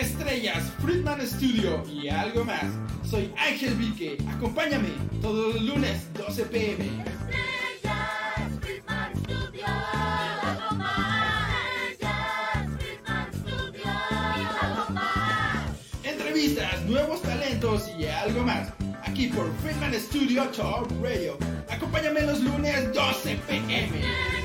[0.00, 2.64] estrellas, Friedman Studio y algo más.
[3.08, 4.18] Soy Ángel Vique.
[4.28, 4.90] Acompáñame
[5.22, 6.84] todos los lunes 12 pm.
[6.84, 11.50] Estrellas, Friedman Studio, y algo más.
[11.90, 13.92] Estrellas, Friedman Studio,
[14.36, 16.04] y algo más.
[16.04, 18.72] Entrevistas, nuevos talentos y algo más.
[19.04, 21.38] Aquí por Friedman Studio Talk Radio.
[21.70, 24.35] Acompáñame los lunes 12 pm.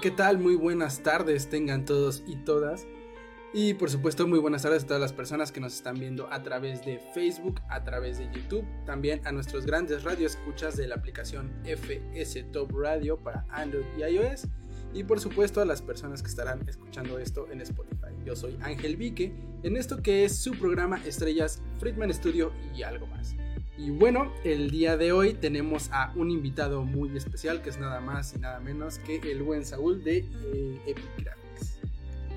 [0.00, 0.38] ¿Qué tal?
[0.38, 2.86] Muy buenas tardes tengan todos y todas.
[3.52, 6.42] Y por supuesto, muy buenas tardes a todas las personas que nos están viendo a
[6.42, 11.52] través de Facebook, a través de YouTube, también a nuestros grandes radioescuchas de la aplicación
[11.64, 14.48] FS Top Radio para Android y iOS.
[14.94, 18.14] Y por supuesto a las personas que estarán escuchando esto en Spotify.
[18.24, 23.06] Yo soy Ángel Vique, en esto que es su programa Estrellas Friedman Studio y algo
[23.08, 23.34] más.
[23.78, 28.00] Y bueno, el día de hoy tenemos a un invitado muy especial que es nada
[28.00, 31.80] más y nada menos que el buen Saúl de eh, Epic Graphics.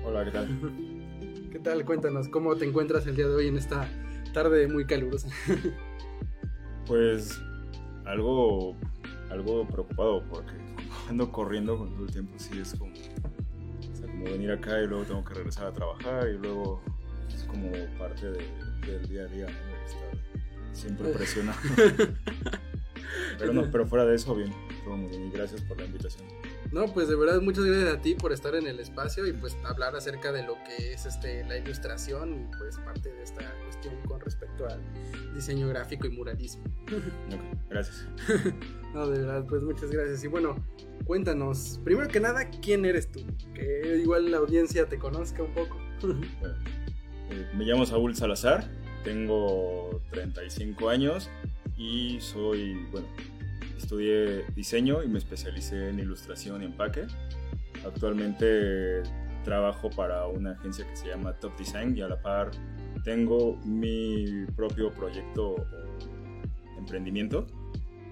[0.04, 0.48] Hola, ¿qué tal?
[1.52, 1.84] ¿Qué tal?
[1.84, 3.88] Cuéntanos, ¿cómo te encuentras el día de hoy en esta
[4.32, 5.28] tarde muy calurosa?
[6.86, 7.36] Pues
[8.04, 8.76] algo,
[9.30, 10.52] algo preocupado porque
[11.08, 14.86] ando corriendo con todo el tiempo, sí es como, o sea, como venir acá y
[14.86, 16.80] luego tengo que regresar a trabajar y luego
[17.34, 18.46] es como parte de-
[18.86, 19.75] del día a día, ¿no?
[20.76, 21.58] Siempre presionado.
[23.38, 24.52] pero no, pero fuera de eso, bien,
[24.84, 26.26] todo muy bien y gracias por la invitación.
[26.72, 29.56] No, pues de verdad muchas gracias a ti por estar en el espacio y pues
[29.64, 33.94] hablar acerca de lo que es este la ilustración y pues parte de esta cuestión
[34.06, 34.80] con respecto al
[35.34, 36.64] diseño gráfico y muralismo.
[37.26, 38.06] Ok, gracias.
[38.94, 40.24] No, de verdad, pues muchas gracias.
[40.24, 40.56] Y bueno,
[41.04, 43.26] cuéntanos, primero que nada, ¿quién eres tú?
[43.52, 45.78] Que igual la audiencia te conozca un poco.
[46.00, 46.56] Bueno,
[47.30, 48.70] eh, me llamo Saúl Salazar,
[49.06, 51.30] tengo 35 años
[51.78, 53.06] y soy, bueno,
[53.78, 57.06] estudié diseño y me especialicé en ilustración y empaque.
[57.86, 59.04] Actualmente
[59.44, 62.50] trabajo para una agencia que se llama Top Design y a la par
[63.04, 65.66] tengo mi propio proyecto o
[66.76, 67.46] emprendimiento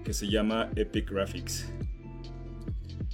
[0.05, 1.73] que se llama Epic Graphics.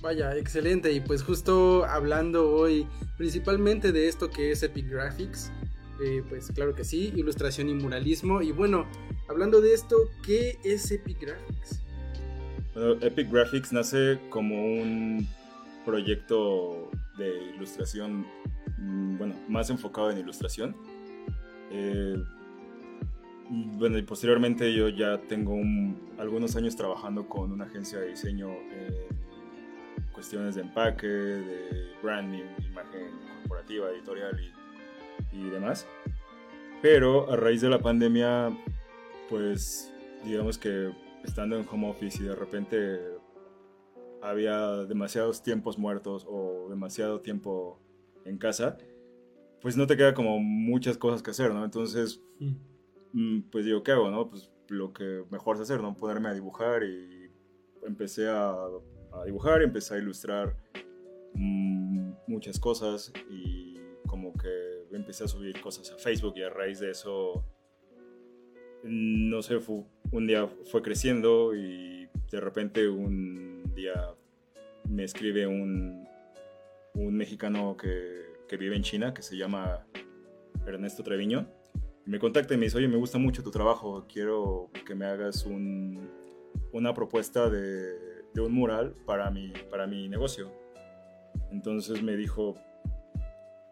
[0.04, 0.92] Vaya, excelente.
[0.92, 5.52] Y pues justo hablando hoy principalmente de esto que es Epic Graphics,
[6.04, 8.42] eh, pues claro que sí, ilustración y muralismo.
[8.42, 8.86] Y bueno,
[9.30, 9.96] hablando de esto,
[10.26, 11.82] ¿qué es Epic Graphics?
[12.74, 15.28] Bueno, Epic Graphics nace como un
[15.86, 18.26] proyecto de ilustración,
[18.78, 20.76] mm, bueno, más enfocado en ilustración.
[21.72, 22.16] Eh,
[23.50, 28.50] bueno, y posteriormente yo ya tengo un- algunos años trabajando con una agencia de diseño
[28.50, 33.10] en cuestiones de empaque, de branding, imagen
[33.42, 34.52] corporativa, editorial y,
[35.32, 35.88] y demás.
[36.82, 38.50] Pero a raíz de la pandemia,
[39.30, 39.94] pues
[40.24, 40.92] digamos que
[41.24, 43.00] estando en home office y de repente
[44.22, 47.80] había demasiados tiempos muertos o demasiado tiempo
[48.26, 48.78] en casa,
[49.62, 51.64] pues no te queda como muchas cosas que hacer, ¿no?
[51.64, 52.22] Entonces,
[53.14, 54.30] mm, pues digo, ¿qué hago, no?
[54.30, 55.96] Pues lo que mejor es hacer, ¿no?
[55.96, 57.30] Ponerme a dibujar y
[57.86, 60.56] empecé a, a dibujar y empecé a ilustrar
[61.34, 63.76] mm, muchas cosas y
[64.08, 67.44] como que empecé a subir cosas a Facebook y a raíz de eso
[68.84, 74.14] no sé, fu- un día fue creciendo y de repente un día
[74.90, 76.08] me escribe un,
[76.96, 79.86] un mexicano que, que vive en China, que se llama
[80.66, 81.48] Ernesto Treviño.
[82.06, 85.46] Me contacta y me dice, oye, me gusta mucho tu trabajo, quiero que me hagas
[85.46, 86.10] un-
[86.72, 87.94] una propuesta de,
[88.34, 90.52] de un mural para mi, para mi negocio.
[91.52, 92.56] Entonces me dijo,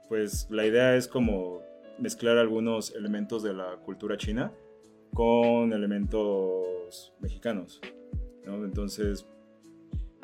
[0.09, 1.61] pues la idea es como
[1.99, 4.51] mezclar algunos elementos de la cultura china
[5.13, 7.79] con elementos mexicanos.
[8.45, 8.65] ¿no?
[8.65, 9.27] Entonces,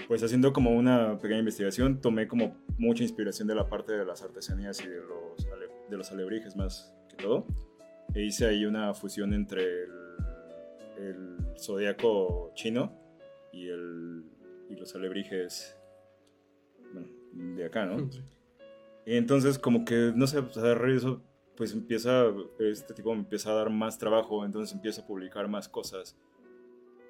[0.08, 4.24] pues haciendo como una pequeña investigación, tomé como mucha inspiración de la parte de las
[4.24, 5.48] artesanías y de los,
[5.90, 7.46] de los alebrijes más que todo.
[8.16, 9.64] E hice ahí una fusión entre
[10.98, 12.92] el, zodiaco chino
[13.54, 14.24] y, el,
[14.70, 15.78] y los alebrijes
[17.34, 18.10] de acá, ¿no?
[19.06, 21.22] Y entonces como que, no sé, pues, a raíz de eso,
[21.56, 22.26] pues empieza,
[22.60, 26.18] este tipo me empieza a dar más trabajo, entonces empieza a publicar más cosas.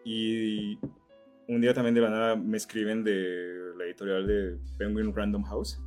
[0.03, 0.77] Y
[1.47, 5.81] un día también de la nada me escriben de la editorial de Penguin Random House.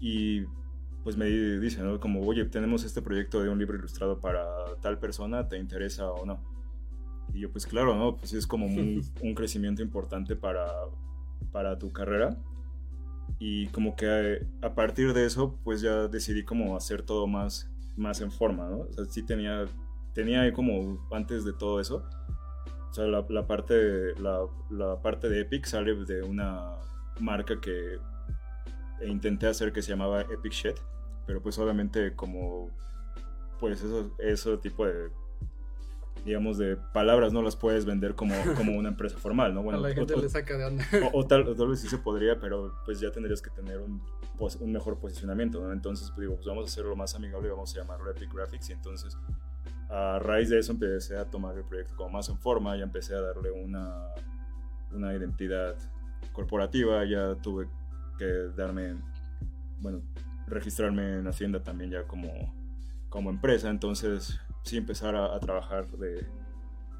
[0.00, 0.42] Y
[1.02, 1.98] pues me dicen, ¿no?
[1.98, 4.44] Como, oye, tenemos este proyecto de un libro ilustrado para
[4.82, 6.42] tal persona, ¿te interesa o no?
[7.32, 8.16] Y yo, pues claro, ¿no?
[8.16, 10.66] Pues es como un, un crecimiento importante para,
[11.52, 12.36] para tu carrera.
[13.40, 18.20] Y como que a partir de eso, pues ya decidí como hacer todo más, más
[18.20, 18.80] en forma, ¿no?
[18.80, 19.64] O sea, sí tenía,
[20.12, 22.04] tenía como antes de todo eso,
[22.90, 26.76] O sea, la, parte, la parte de Epic sale de una
[27.18, 27.98] marca que
[29.06, 30.74] intenté hacer que se llamaba Epic Shed,
[31.26, 32.70] pero pues obviamente como
[33.58, 35.10] pues eso, eso tipo de
[36.24, 39.60] digamos de palabras no las puedes vender como, como una empresa formal, ¿no?
[39.60, 40.84] a Bueno, la gente o- le saca de onda.
[41.12, 43.78] o, o tal, o tal vez sí se podría, pero pues ya tendrías que tener
[43.78, 44.02] un,
[44.38, 45.72] pos- un mejor posicionamiento, ¿no?
[45.72, 48.68] Entonces, pues digo, pues vamos a hacerlo más amigable y vamos a llamarlo Epic Graphics.
[48.70, 49.16] Y entonces,
[49.88, 53.14] a raíz de eso, empecé a tomar el proyecto como más en forma, ya empecé
[53.14, 53.96] a darle una,
[54.92, 55.74] una identidad
[56.32, 57.66] corporativa, ya tuve
[58.18, 58.24] que
[58.56, 58.96] darme,
[59.80, 60.02] bueno,
[60.46, 62.28] registrarme en Hacienda también ya como,
[63.08, 63.70] como empresa.
[63.70, 66.26] Entonces, sí empezar a, trabajar de,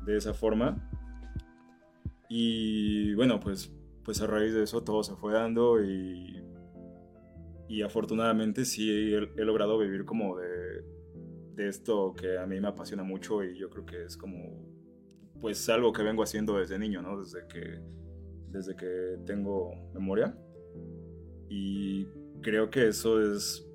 [0.04, 0.88] de esa forma.
[2.28, 3.72] Y bueno, pues,
[4.04, 6.44] pues a raíz de eso todo se fue dando y,
[7.68, 10.84] y afortunadamente sí he, he logrado vivir como de,
[11.54, 14.70] de esto que a mí me apasiona mucho y yo creo que es como
[15.40, 17.18] pues algo que vengo haciendo desde niño, ¿no?
[17.18, 17.80] Desde que,
[18.48, 20.36] desde que tengo memoria.
[21.48, 22.04] Y
[22.42, 23.66] creo que eso es,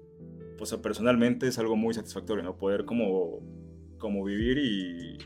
[0.58, 2.58] pues personalmente es algo muy satisfactorio, ¿no?
[2.58, 3.40] Poder como,
[3.98, 5.18] como vivir y,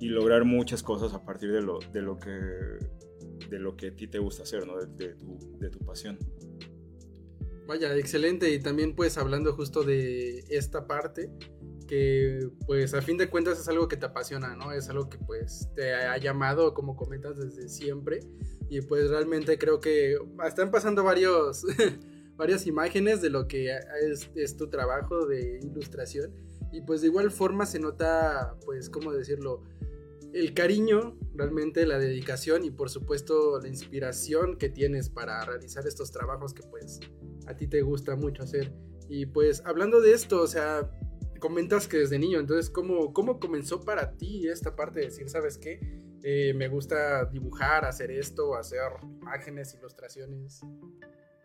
[0.00, 2.30] y lograr muchas cosas a partir de lo, de lo que
[3.48, 4.76] de lo que a ti te gusta hacer, ¿no?
[4.78, 6.18] De, tu, de tu pasión.
[7.66, 8.50] Vaya, excelente.
[8.50, 11.30] Y también pues hablando justo de esta parte,
[11.86, 14.72] que pues a fin de cuentas es algo que te apasiona, ¿no?
[14.72, 18.20] Es algo que pues te ha llamado, como comentas, desde siempre.
[18.68, 20.16] Y pues realmente creo que
[20.46, 21.64] están pasando varios,
[22.36, 26.32] varias imágenes de lo que es, es tu trabajo de ilustración.
[26.76, 29.62] Y pues de igual forma se nota, pues, ¿cómo decirlo?
[30.34, 36.12] El cariño, realmente la dedicación y por supuesto la inspiración que tienes para realizar estos
[36.12, 37.00] trabajos que pues
[37.46, 38.74] a ti te gusta mucho hacer.
[39.08, 40.90] Y pues hablando de esto, o sea,
[41.40, 45.56] comentas que desde niño, entonces, ¿cómo, cómo comenzó para ti esta parte de decir, sabes
[45.56, 45.80] qué?
[46.22, 50.60] Eh, me gusta dibujar, hacer esto, hacer imágenes, ilustraciones.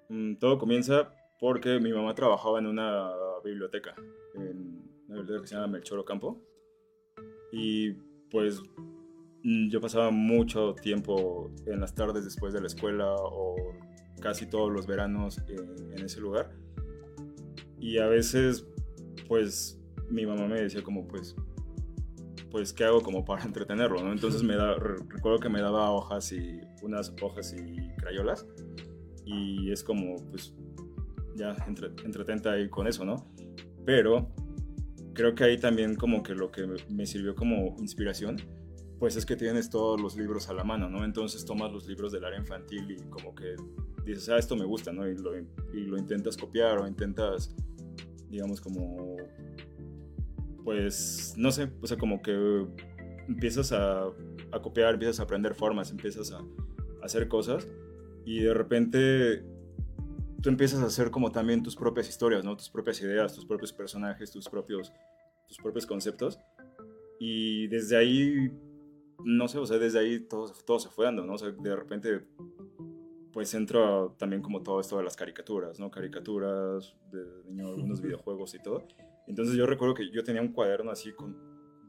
[0.10, 3.12] Mm, Todo comienza porque mi mamá trabajaba en una
[3.46, 3.96] biblioteca,
[5.42, 6.42] que se llama Melchor Ocampo.
[7.52, 7.92] Y
[8.30, 8.62] pues
[9.44, 13.56] mm, yo pasaba mucho tiempo en las tardes después de la escuela o
[14.22, 16.52] casi todos los veranos en, en ese lugar.
[17.80, 18.66] Y a veces,
[19.28, 19.80] pues
[20.10, 21.36] mi mamá me decía como, pues,
[22.52, 24.02] pues, ¿qué hago como para entretenerlo?
[24.04, 24.12] ¿no?
[24.12, 28.46] Entonces me da, re- recuerdo que me daba hojas y unas hojas y crayolas
[29.26, 30.54] y es como, pues,
[31.36, 33.16] ya entre, entretente ahí con eso, ¿no?
[33.86, 34.30] Pero
[35.14, 38.38] creo que ahí también como que lo que me- sirvió como inspiración,
[39.00, 41.04] pues es que tienes todos los libros a la mano, ¿no?
[41.04, 43.56] Entonces tomas los libros del área infantil y como que
[44.06, 45.08] dices, ah, esto me gusta, ¿no?
[45.08, 47.54] Y lo, y lo intentas copiar o intentas,
[48.30, 49.18] digamos, como,
[50.64, 52.66] pues, no sé, o sea, como que
[53.28, 54.04] empiezas a,
[54.52, 57.68] a copiar, empiezas a aprender formas, empiezas a, a hacer cosas
[58.26, 59.44] y de repente
[60.42, 62.58] tú empiezas a hacer como también tus propias historias, ¿no?
[62.58, 64.92] Tus propias ideas, tus propios personajes, tus propios,
[65.48, 66.40] tus propios conceptos.
[67.20, 68.52] Y desde ahí,
[69.24, 71.34] no sé, o sea, desde ahí todo, todo se fue dando, ¿no?
[71.34, 72.26] O sea, de repente,
[73.32, 75.92] pues entra también como todo esto de las caricaturas, ¿no?
[75.92, 78.88] Caricaturas, de niño, algunos videojuegos y todo.
[79.28, 81.38] Entonces yo recuerdo que yo tenía un cuaderno así con...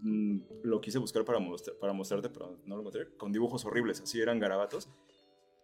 [0.02, 3.08] mm, Lo quise buscar para, mostrar, para mostrarte, pero no lo encontré.
[3.16, 4.90] Con dibujos horribles, así eran garabatos.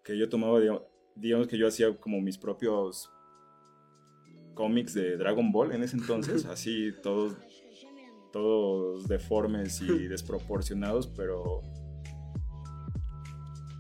[0.03, 0.83] Que yo tomaba, digamos,
[1.21, 3.11] digamos que yo hacía como mis propios
[4.55, 7.37] cómics de Dragon Ball en ese entonces, así todos,
[8.33, 11.63] todos deformes y desproporcionados, pero,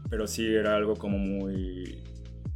[0.08, 2.04] pero sí era algo como muy,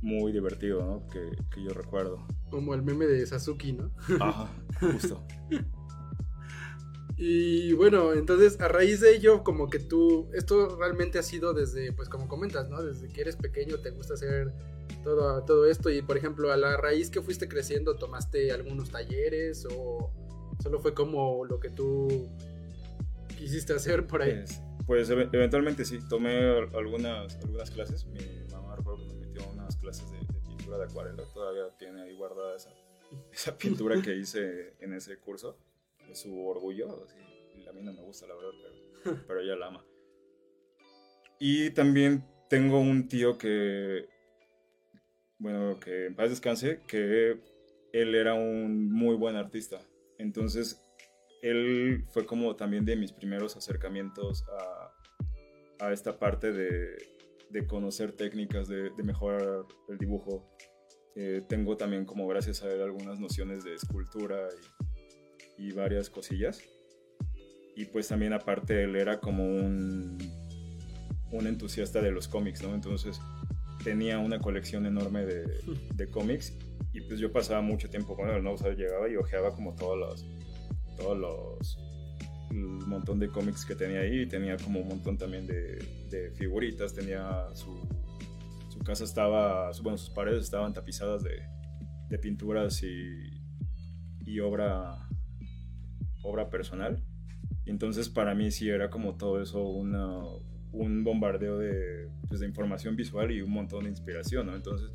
[0.01, 1.07] muy divertido, ¿no?
[1.09, 2.27] Que, que yo recuerdo.
[2.51, 3.91] Como el meme de Sasuke, ¿no?
[4.21, 5.27] Ajá, justo.
[7.25, 11.93] Y bueno, entonces a raíz de ello, como que tú, esto realmente ha sido desde,
[11.93, 12.83] pues como comentas, ¿no?
[12.83, 14.53] Desde que eres pequeño te gusta hacer
[15.05, 19.65] todo, todo esto y por ejemplo a la raíz que fuiste creciendo, ¿tomaste algunos talleres
[19.71, 20.11] o
[20.61, 22.27] solo fue como lo que tú
[23.39, 24.33] quisiste hacer por ahí?
[24.45, 28.05] Pues, pues eve- eventualmente sí, tomé al- algunas, algunas clases.
[28.07, 28.19] Mi
[28.51, 31.23] mamá recuerdo que me metió unas clases de, de pintura de acuarela.
[31.33, 32.71] Todavía tiene ahí guardada esa,
[33.33, 35.57] esa pintura que hice en ese curso.
[36.15, 37.05] Su orgullo.
[37.05, 37.17] así,
[37.69, 38.51] a mí no me gusta, la verdad,
[39.03, 39.85] pero, pero ella la ama.
[41.39, 44.09] Y también tengo un tío que,
[45.39, 47.41] bueno, que en paz descanse, que
[47.93, 49.81] él era un muy buen artista.
[50.19, 50.81] Entonces,
[51.43, 56.97] él fue como también de mis primeros acercamientos a, a esta parte de,
[57.51, 60.49] de conocer técnicas, de, de mejorar el dibujo.
[61.15, 64.92] Eh, tengo también como gracias a él algunas nociones de escultura y,
[65.63, 66.61] y varias cosillas.
[67.77, 70.19] Y pues también aparte él era como un,
[71.31, 72.75] un entusiasta de los cómics, ¿no?
[72.75, 73.21] Entonces
[73.83, 75.45] tenía una colección enorme de,
[75.95, 76.53] de cómics
[76.93, 78.53] y pues yo pasaba mucho tiempo con él, ¿no?
[78.53, 80.27] O sea, llegaba y ojeaba como todos los,
[80.97, 81.79] todos los,
[82.53, 85.79] montón de cómics que tenía ahí, tenía como un montón también de,
[86.11, 87.89] de figuritas, tenía su,
[88.69, 91.41] su casa estaba, bueno, sus paredes estaban tapizadas de,
[92.11, 93.43] de pinturas y,
[94.27, 95.02] y obra,
[96.23, 97.03] obra personal.
[97.67, 100.19] Entonces para mí sí era como todo eso una,
[100.73, 104.57] un bombardeo de, pues, de información visual y un montón de inspiración, ¿no?
[104.57, 104.91] Entonces,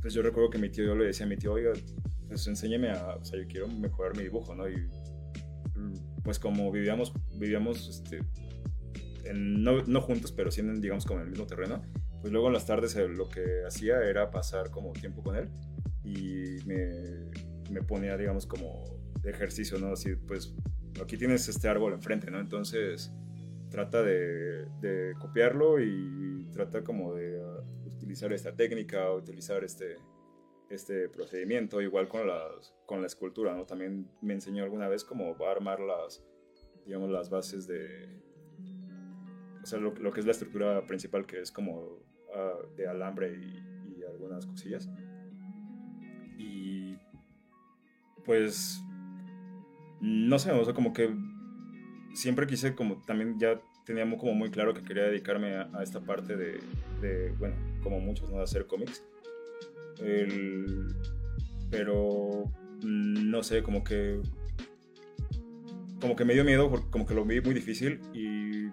[0.00, 1.72] pues yo recuerdo que mi tío, yo le decía a mi tío, oiga,
[2.28, 4.68] pues enséñeme a, o sea, yo quiero mejorar mi dibujo, ¿no?
[4.68, 4.88] Y
[6.22, 8.20] pues como vivíamos, vivíamos, este,
[9.32, 11.82] no, no juntos, pero sí en, digamos, como en el mismo terreno,
[12.20, 15.48] pues luego en las tardes eh, lo que hacía era pasar como tiempo con él
[16.02, 17.30] y me,
[17.70, 18.84] me ponía, digamos, como
[19.30, 19.92] ejercicio, ¿no?
[19.92, 20.54] Así, pues
[21.02, 22.40] aquí tienes este árbol enfrente, ¿no?
[22.40, 23.12] Entonces
[23.70, 29.96] trata de, copiarlo y trata como de uh, utilizar esta técnica, utilizar este,
[30.70, 33.66] este procedimiento, igual con, las, con la escultura, ¿no?
[33.66, 36.24] También me enseñó alguna vez cómo va a armar las,
[36.84, 38.08] digamos, las bases de,
[39.62, 41.98] o sea, lo, que es la estructura principal, que es como
[42.34, 44.88] ah, de alambre y, y algunas cosillas.
[46.38, 46.96] Y
[48.24, 48.80] pues,
[50.00, 51.14] no sé, o sea, como que
[52.14, 56.36] siempre quise, como también ya teníamos como muy claro que quería dedicarme a, esta parte
[56.36, 58.38] de, bueno, como muchos, ¿no?
[58.38, 59.04] De hacer cómics.
[61.70, 62.44] Pero,
[62.82, 64.20] no sé, como que
[66.00, 68.68] como que me dio miedo, porque como que lo vi muy difícil y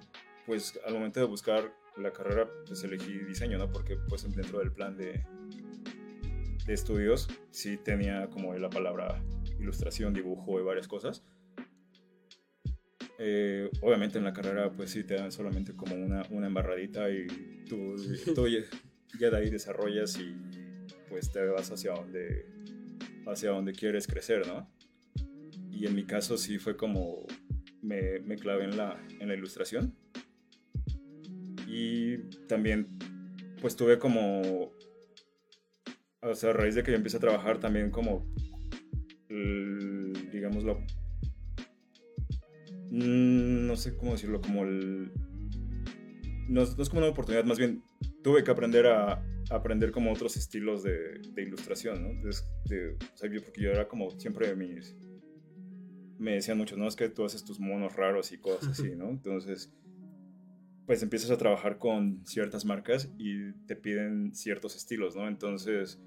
[0.46, 3.72] pues al momento de buscar la carrera pues elegí diseño, ¿no?
[3.72, 5.24] Porque pues dentro del plan de,
[6.66, 9.24] de estudios sí tenía como la palabra
[9.64, 11.24] ilustración, dibujo y varias cosas.
[13.20, 17.28] Eh, obviamente en la carrera pues sí te dan solamente como una, una embarradita y
[17.70, 17.96] tú,
[18.36, 18.60] tú ya,
[19.20, 20.36] ya de ahí desarrollas y
[21.10, 22.46] pues te vas hacia donde,
[23.28, 24.70] hacia donde quieres crecer, ¿no?
[25.72, 27.26] Y en mi caso sí fue como
[27.82, 29.96] me, me clavé en la, en la ilustración.
[31.68, 32.18] Y
[32.48, 32.88] también
[33.62, 34.74] pues tuve como,
[36.22, 38.26] o sea, a raíz de que yo empecé a trabajar también como,
[39.34, 40.80] el- digámoslo,
[42.92, 45.12] mm, no sé cómo decirlo, como el...
[46.50, 47.82] No, es- no es como una oportunidad, más bien
[48.24, 49.24] tuve que aprender a, a
[49.56, 52.10] aprender como otros estilos de, de ilustración, ¿no?
[52.10, 54.96] Entonces, de- o sea, yo- porque yo era como siempre mis...
[56.20, 59.10] Me decían mucho, no, es que tú haces tus monos raros y cosas así, ¿no?
[59.10, 59.74] Entonces,
[60.86, 65.28] pues empiezas a trabajar con ciertas marcas y te piden ciertos estilos, ¿no?
[65.28, 66.00] Entonces,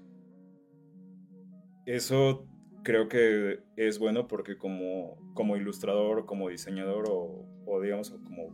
[1.85, 2.47] eso
[2.87, 8.47] creo que es bueno porque como, como ilustrador, como diseñador o, o digamos como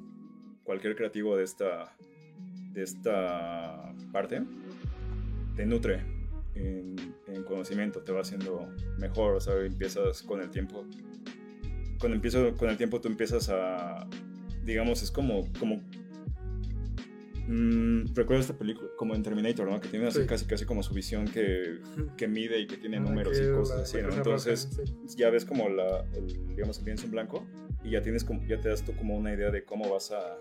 [0.64, 1.96] cualquier creativo de esta,
[2.72, 4.42] de esta parte,
[5.56, 6.02] te nutre
[6.56, 6.96] en,
[7.28, 10.84] en conocimiento, te va haciendo mejor, o sea, empiezas con el tiempo,
[12.00, 14.08] cuando empiezo con el tiempo tú empiezas a,
[14.66, 15.80] digamos, es como, como
[17.48, 19.82] Mm, recuerdo esta película como en Terminator, ¿no?
[19.82, 20.28] Que tiene así Sí.
[20.28, 21.80] casi casi como su visión que,
[22.16, 24.14] que mide y que tiene Ah, números que y cosas así, ¿no?
[24.14, 24.70] Entonces
[25.08, 25.18] sí.
[25.18, 27.46] ya ves como la, el, digamos, el lienzo en blanco
[27.84, 30.38] y ya tienes como, ya te das tú como una idea de cómo vas a,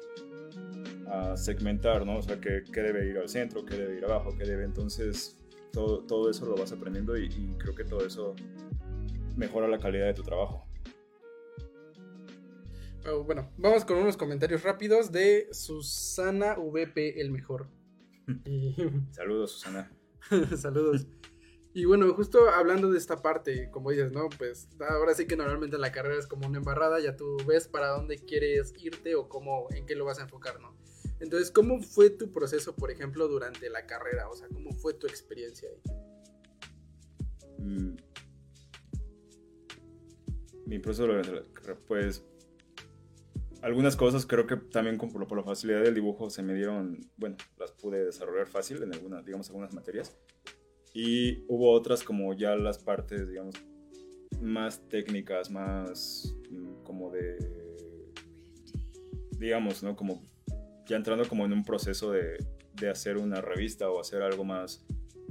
[1.32, 2.18] a segmentar, ¿no?
[2.18, 5.37] O sea, qué, qué debe ir al centro, qué debe ir abajo, qué debe, entonces
[5.73, 8.37] todo, todo eso lo vas aprendiendo y, y creo que todo eso
[9.37, 10.66] mejora la calidad de tu trabajo.
[13.06, 17.68] Oh, bueno, vamos con unos comentarios rápidos de Susana VP, el mejor.
[18.47, 18.76] Y-
[19.11, 19.92] Saludos, Susana.
[20.56, 21.06] Saludos.
[21.75, 24.28] Y bueno, justo hablando de esta parte, como dices, ¿no?
[24.28, 27.88] Pues ahora sí que normalmente la carrera es como una embarrada, ya tú ves para
[27.88, 30.76] dónde quieres irte o cómo, en qué lo vas a enfocar, ¿no?
[31.18, 34.28] Entonces, ¿cómo fue tu proceso, por ejemplo, durante la carrera?
[34.28, 35.82] O sea, ¿cómo fue tu experiencia ahí?
[37.59, 37.97] Mm.
[40.66, 42.25] Mi proceso durante la carrera, pues
[43.62, 46.99] algunas cosas creo que también con- por, por la facilidad del dibujo se me dieron,
[47.16, 50.16] bueno, las pude desarrollar fácil en algunas, digamos, algunas materias.
[50.95, 53.54] Y hubo otras como ya las partes, digamos,
[54.40, 57.37] más técnicas, más mm, como de,
[59.38, 59.97] digamos, ¿no?
[59.97, 60.23] Como
[60.87, 62.37] ya entrando como en un proceso de,
[62.75, 64.85] de hacer una revista o hacer algo más,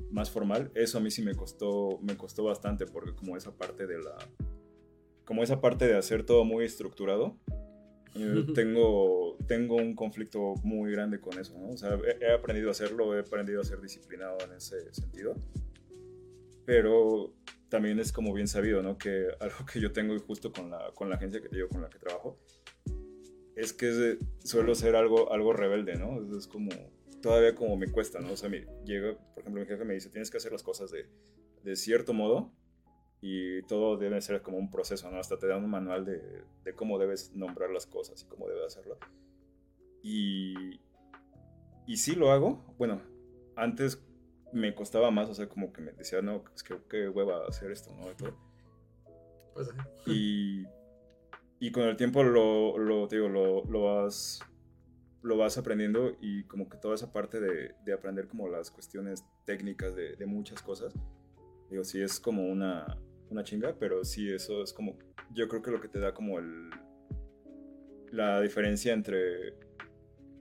[0.10, 3.86] más formal, eso a mí sí me costó, me costó bastante porque como esa parte
[3.86, 4.18] de la,
[5.26, 7.38] como esa parte de hacer todo muy estructurado,
[8.56, 11.70] tengo, tengo un conflicto muy grande con eso, ¿no?
[11.70, 15.36] O sea, he, aprendido a hacerlo, he aprendido a ser disciplinado en ese sentido,
[16.66, 17.34] pero
[17.70, 18.98] también es como bien sabido, ¿no?
[18.98, 21.70] Que algo que yo tengo y justo con la, con la agencia que te digo,
[21.70, 22.38] con la que trabajo,
[23.56, 26.38] es que suelo ser algo, algo rebelde, ¿no?
[26.38, 26.72] Es, como,
[27.22, 28.34] todavía como me cuesta, ¿no?
[28.34, 30.92] O sea, me llega, por ejemplo, mi jefe me dice, tienes que hacer las cosas
[30.92, 31.06] de,
[31.64, 32.52] de cierto modo
[33.22, 35.20] y todo debe ser como un proceso, ¿no?
[35.20, 38.66] Hasta te dan un manual de, de cómo debes nombrar las cosas y cómo debes
[38.66, 38.98] hacerlo.
[40.02, 40.82] Y,
[41.86, 42.74] y sí lo hago.
[42.80, 43.00] Bueno,
[43.56, 44.04] antes
[44.52, 47.72] me costaba más, o sea, como que me decía, no, es que qué hueva hacer
[47.72, 48.12] esto, ¿no?
[48.12, 48.36] Y todo.
[49.54, 49.70] Pues,
[50.08, 50.66] Y,
[51.60, 54.42] y con el tiempo lo, lo, te digo, lo, lo vas
[55.24, 59.24] lo vas aprendiendo y como que toda esa parte de, de aprender como las cuestiones
[59.46, 60.96] técnicas de, de muchas cosas,
[61.70, 62.98] digo, sí es como una,
[63.32, 64.98] una chinga, pero sí eso es como,
[65.34, 66.70] yo creo que lo que te da como el,
[68.12, 69.56] la diferencia entre,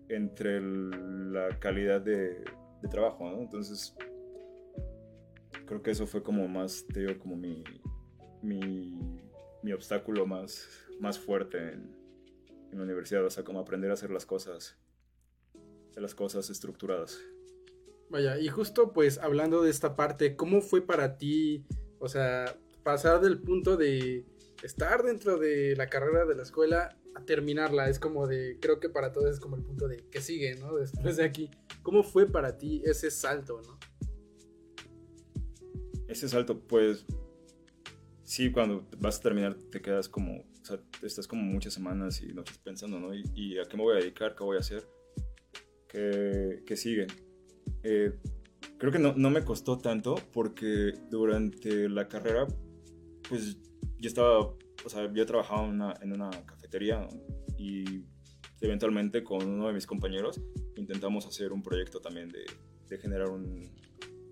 [0.09, 2.45] entre la calidad de,
[2.83, 3.41] de trabajo, ¿no?
[3.41, 3.95] Entonces,
[5.67, 7.63] creo que eso fue como más, te digo, como mi,
[8.43, 9.21] mi,
[9.63, 10.69] mi obstáculo más,
[10.99, 11.97] más fuerte en,
[12.73, 14.79] en la universidad, o sea, como aprender a hacer las cosas,
[15.91, 17.21] hacer las cosas estructuradas.
[18.09, 21.65] Vaya, y justo pues hablando de esta parte, ¿cómo fue para ti,
[22.01, 24.25] o sea, pasar del punto de
[24.63, 27.89] estar dentro de la carrera de la escuela a terminarla?
[27.89, 30.77] Es como de, creo que para todos es como el punto de que sigue, ¿no?
[30.77, 31.51] Después de aquí,
[31.83, 33.79] ¿cómo fue para ti ese salto, ¿no?
[36.09, 37.07] Ese salto, pues,
[38.25, 42.33] sí, cuando vas a terminar te quedas como, o sea, estás como muchas semanas y
[42.33, 43.15] noches pensando, ¿no?
[43.15, 44.35] ¿Y, y a qué me voy a dedicar?
[44.35, 44.89] ¿Qué voy a hacer?
[45.89, 47.07] ¿Qué, qué sigue?
[47.83, 48.13] Eh,
[48.79, 52.47] creo que no, no me costó tanto porque durante la carrera,
[53.31, 53.57] pues,
[53.99, 57.09] yo estaba, o sea, yo trabajaba una, en una cafetería
[57.57, 58.03] y
[58.61, 60.41] eventualmente con uno de mis compañeros
[60.77, 62.45] intentamos hacer un proyecto también de,
[62.89, 63.71] de generar un,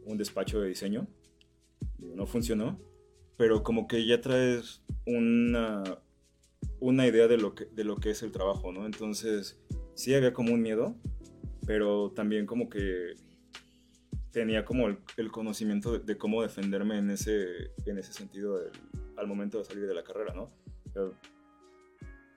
[0.04, 1.06] un despacho de diseño.
[1.98, 2.80] No funcionó,
[3.36, 5.84] pero como que ya traes una,
[6.80, 8.84] una idea de lo, que, de lo que es el trabajo, ¿no?
[8.84, 9.60] Entonces,
[9.94, 10.96] sí había como un miedo,
[11.66, 13.14] pero también como que
[14.38, 18.70] tenía como el, el conocimiento de, de cómo defenderme en ese, en ese sentido del-
[19.16, 20.52] al momento de salir de la carrera, ¿no?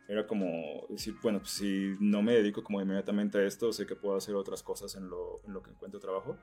[0.07, 3.95] Era como decir, bueno, pues si no me dedico como inmediatamente a esto, sé que
[3.95, 6.37] puedo hacer otras cosas en lo, en lo que encuentro trabajo.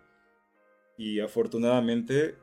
[0.97, 2.37] Y afortunadamente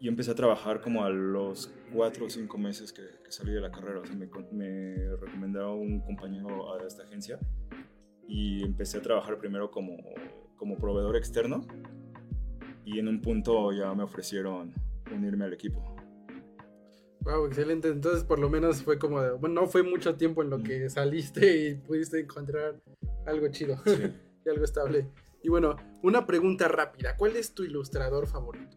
[0.00, 3.60] yo empecé a trabajar como a los cuatro o cinco meses que, que salí de
[3.60, 4.00] la carrera.
[4.00, 7.38] O sea, me, me recomendó un compañero a esta agencia
[8.28, 9.96] y empecé a trabajar primero como,
[10.56, 11.66] como proveedor externo
[12.84, 14.72] y en un punto ya me ofrecieron
[15.14, 15.94] unirme al equipo.
[17.20, 17.88] Wow, excelente.
[17.88, 20.88] Entonces, por lo menos fue como, de- bueno, no fue mucho tiempo en lo que
[20.88, 22.80] saliste y pudiste encontrar
[23.26, 23.92] algo chido Sí.
[24.46, 25.08] y algo estable.
[25.42, 27.16] Y bueno, una pregunta rápida.
[27.16, 28.76] ¿Cuál es tu ilustrador favorito?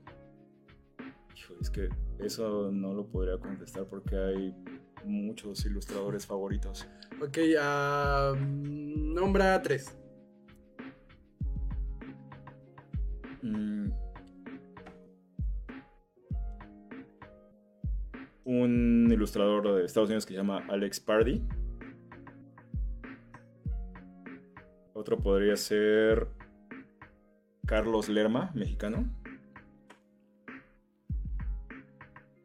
[1.36, 1.89] Hijo, Es que
[2.20, 4.56] eso no lo podría contestar porque hay
[5.06, 6.88] muchos ilustradores favoritos.
[7.22, 7.38] Ok,
[8.36, 9.96] mm, nombra tres.
[13.41, 13.91] Mm.
[18.45, 21.43] Un ilustrador de Estados Unidos que se llama Alex Pardy.
[24.93, 26.28] Otro podría ser
[27.65, 29.06] Carlos Lerma, mexicano.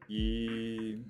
[0.09, 1.03] Y...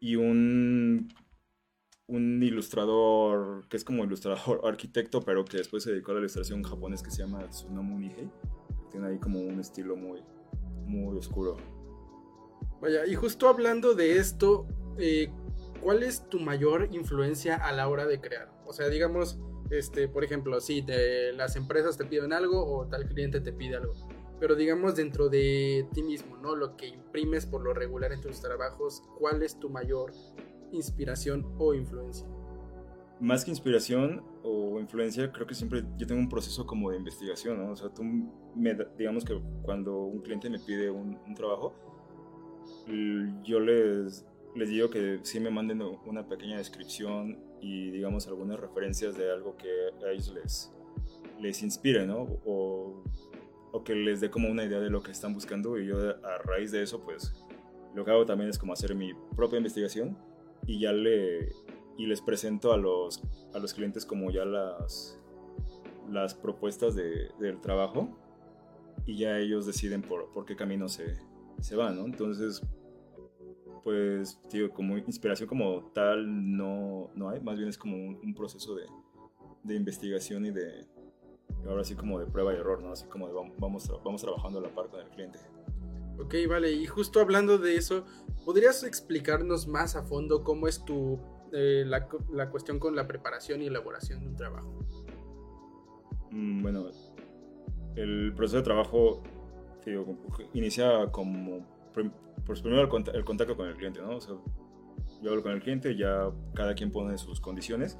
[0.00, 1.08] Y un
[2.14, 6.62] un ilustrador que es como ilustrador arquitecto, pero que después se dedicó a la ilustración
[6.62, 8.30] japonés que se llama Tsunomu Nihei.
[8.90, 10.20] Tiene ahí como un estilo muy,
[10.86, 11.56] muy oscuro.
[12.80, 14.66] Vaya, y justo hablando de esto,
[14.98, 15.30] eh,
[15.82, 18.52] ¿cuál es tu mayor influencia a la hora de crear?
[18.66, 19.38] O sea, digamos,
[19.70, 20.84] este, por ejemplo, si
[21.34, 23.94] las empresas te piden algo o tal cliente te pide algo.
[24.38, 26.54] Pero digamos dentro de ti mismo, ¿no?
[26.54, 30.12] Lo que imprimes por lo regular en tus trabajos, ¿cuál es tu mayor
[30.76, 32.26] inspiración o influencia?
[33.20, 37.64] Más que inspiración o influencia, creo que siempre yo tengo un proceso como de investigación,
[37.64, 37.72] ¿no?
[37.72, 41.72] O sea, tú me, digamos que cuando un cliente me pide un, un trabajo,
[43.44, 49.16] yo les, les digo que sí me manden una pequeña descripción y digamos algunas referencias
[49.16, 49.70] de algo que
[50.04, 50.72] a ellos les,
[51.40, 52.26] les inspire, ¿no?
[52.44, 53.02] O,
[53.72, 56.38] o que les dé como una idea de lo que están buscando y yo a
[56.44, 57.32] raíz de eso, pues
[57.94, 60.16] lo que hago también es como hacer mi propia investigación
[60.66, 61.52] y ya le
[61.96, 63.22] y les presento a los
[63.54, 65.18] a los clientes como ya las
[66.10, 68.08] las propuestas de- del trabajo
[69.06, 71.14] y ya ellos deciden por, por qué camino se,
[71.60, 72.04] se van, ¿no?
[72.04, 72.62] Entonces,
[73.82, 78.34] pues, digo, como inspiración como tal no, no hay, más bien es como un, un
[78.34, 78.84] proceso de,
[79.62, 80.86] de investigación y de,
[81.66, 82.92] ahora sí como de prueba y error, ¿no?
[82.92, 85.38] Así como de vamos, vamos, tra- vamos trabajando a la par con el cliente.
[86.18, 88.04] Ok, vale, y justo hablando de eso,
[88.44, 91.18] ¿podrías explicarnos más a fondo cómo es tu
[91.52, 94.72] eh, la, la cuestión con la preparación y elaboración de un trabajo?
[96.30, 96.86] Mm, Bueno,
[97.96, 99.22] el proceso de trabajo
[99.84, 100.16] digo,
[100.54, 101.66] inicia como
[102.46, 104.16] pues primero el, cont- el contacto con el cliente, ¿no?
[104.16, 104.34] O sea,
[105.22, 107.98] yo hablo con el cliente, ya cada quien pone sus condiciones.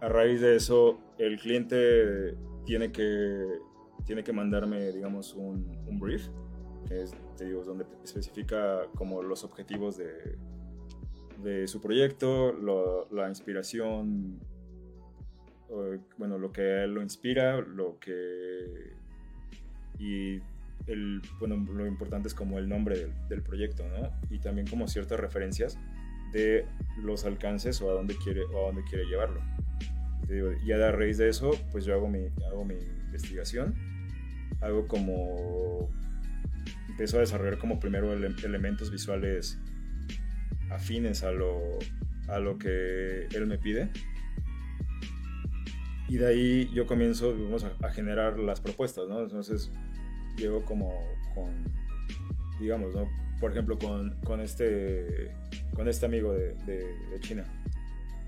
[0.00, 3.46] A raíz de eso, el cliente tiene que,
[4.04, 6.28] tiene que mandarme, digamos, un, un brief,
[6.90, 10.36] es, te digo, donde especifica como los objetivos de,
[11.42, 12.52] de su proyecto,
[13.10, 14.40] la inspiración,
[16.18, 18.92] bueno, lo que lo inspira, lo que...
[19.98, 20.40] Y
[20.86, 24.10] el, bueno, lo importante es como el nombre del, del proyecto, ¿no?
[24.30, 25.78] Y también como ciertas referencias
[26.32, 26.66] de
[26.98, 29.40] los alcances o a dónde quiere, o a dónde quiere llevarlo.
[30.64, 32.74] Ya a raíz de eso, pues yo hago mi, hago mi
[33.06, 33.74] investigación,
[34.60, 35.90] hago como...
[36.92, 39.58] Empiezo a desarrollar como primero ele- elementos visuales
[40.70, 41.58] afines a lo,
[42.28, 43.90] a lo que él me pide.
[46.08, 49.22] Y de ahí yo comienzo digamos, a, a generar las propuestas, ¿no?
[49.22, 49.70] Entonces
[50.36, 50.92] llego como
[51.34, 51.50] con,
[52.60, 53.08] digamos, ¿no?
[53.40, 55.32] Por ejemplo, con, con este,
[55.74, 57.44] con este amigo de, de- de China,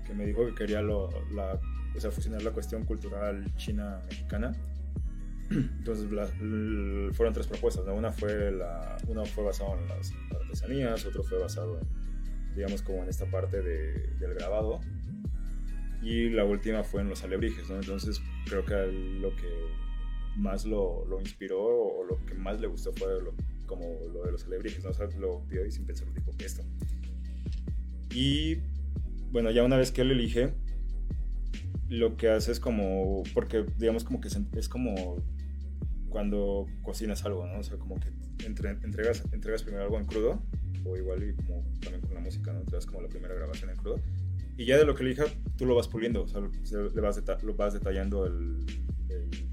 [0.05, 1.59] que me dijo que quería lo, la,
[1.95, 4.51] o sea, fusionar la cuestión cultural china-mexicana.
[5.49, 7.93] Entonces la- l- fueron tres propuestas, ¿no?
[7.93, 13.03] Una fue, la, una fue basada en las artesanías, otro fue basado en, digamos, como
[13.03, 14.79] en esta parte de- del grabado.
[16.01, 17.75] Y la última fue en los alebrijes, ¿no?
[17.77, 18.75] Entonces creo que
[19.21, 19.47] lo que
[20.35, 23.33] más lo, lo inspiró o lo que más le gustó fue lo,
[23.65, 24.91] como lo de los alebrijes, ¿no?
[24.91, 26.63] O sea, lo vio y sin pensar dijo esto.
[28.11, 28.57] Y
[29.31, 30.53] bueno, ya una vez que él elige,
[31.89, 35.17] lo que hace es como, porque digamos como que es como
[36.15, 37.59] cuando cocinas algo, ¿no?
[37.59, 38.07] O sea, como que
[38.45, 40.41] entre- entregas, entregas primero algo en crudo,
[40.85, 42.59] o igual y como también con la música, ¿no?
[42.61, 43.99] Entregas como la primera grabación en crudo,
[44.55, 45.25] y ya de lo que elija,
[45.57, 48.65] tú lo vas puliendo, o sea, le vas, lo vas detallando el,
[49.09, 49.49] el-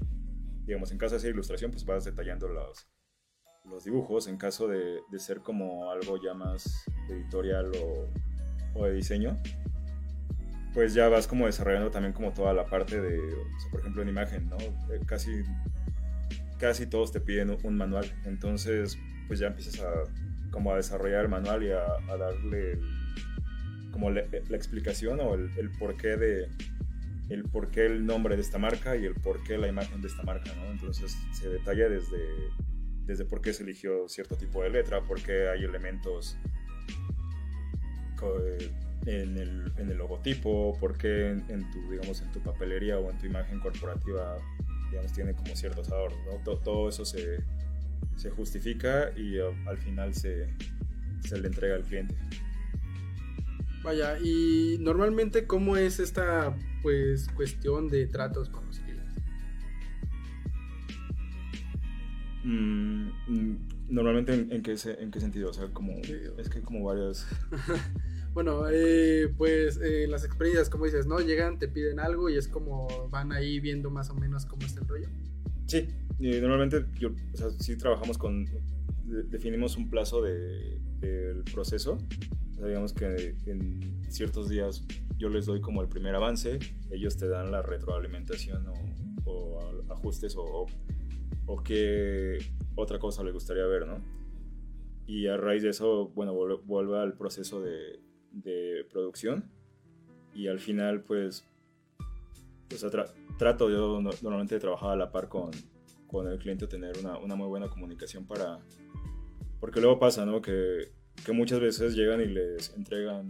[0.65, 2.87] digamos, en caso de ser ilustración, pues vas detallando los,
[3.65, 8.93] los dibujos, en caso de, de ser como algo ya más editorial o, o de
[8.93, 9.37] diseño,
[10.73, 14.01] pues ya vas como desarrollando también como toda la parte de, o sea, por ejemplo,
[14.01, 14.55] en imagen, ¿no?
[14.57, 15.29] Eh, casi,
[16.63, 18.97] casi todos te piden un- manual, entonces
[19.27, 19.91] pues ya empiezas a
[20.49, 21.83] como a desarrollar el manual y a,
[22.17, 22.79] darle
[23.91, 26.47] como la, explicación o el, el porqué de
[27.27, 30.53] el porqué el nombre de esta marca y el porqué la imagen de esta marca.
[30.71, 32.17] Entonces se detalla desde,
[33.05, 36.37] desde por qué se eligió cierto tipo de letra, por qué hay elementos
[38.21, 38.71] eh,
[39.05, 43.17] en el, en el logotipo, por qué en tu, digamos, en tu papelería o en
[43.17, 44.37] tu imagen corporativa,
[44.93, 46.43] digamos, tiene como ciertos adornos, ¿no?
[46.43, 47.43] To- todo eso se,
[48.15, 50.47] se justifica y uh, al final se,
[51.27, 52.15] se le entrega al cliente.
[53.83, 59.23] Vaya, y normalmente cómo es esta pues cuestión de tratos con los clientes.
[62.43, 63.57] Mm, mm,
[63.89, 66.13] normalmente en, en qué, en qué sentido, o sea, como Sí.
[66.37, 67.25] es que hay como varias
[68.33, 71.19] Bueno, eh, pues eh, las experiencias, como dices, ¿no?
[71.19, 74.81] Llegan, te piden algo y es como van ahí viendo más o menos cómo está
[74.81, 75.07] el rollo.
[75.67, 75.87] Sí,
[76.19, 78.45] y normalmente yo, o sea, sí trabajamos con,
[79.05, 81.97] de- definimos un plazo de- del proceso.
[82.51, 84.83] O sea, digamos que en ciertos días
[85.17, 86.57] yo les doy como el primer avance,
[86.91, 88.73] ellos te dan la retroalimentación o,
[89.31, 89.59] o
[89.91, 90.65] ajustes o, o,
[91.45, 92.39] o qué
[92.75, 93.97] otra cosa les gustaría ver, ¿no?
[95.05, 97.99] Y a raíz de eso, bueno, vuelve al proceso de,
[98.33, 99.49] de producción
[100.33, 101.45] y al final, pues,
[102.73, 105.51] o sea, tra- trato yo no- normalmente de trabajar a la par con,
[106.07, 108.59] con el cliente, tener una, una muy buena comunicación para...
[109.59, 110.41] Porque luego pasa, ¿no?
[110.41, 110.91] Que,
[111.25, 113.27] que muchas veces llegan y les entregan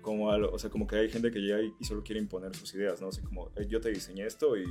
[0.00, 2.74] como algo, o sea, como que hay gente que llega y, solo quiere imponer sus
[2.74, 3.08] ideas, ¿no?
[3.08, 4.64] Así como, "Eh, yo te diseñé esto y,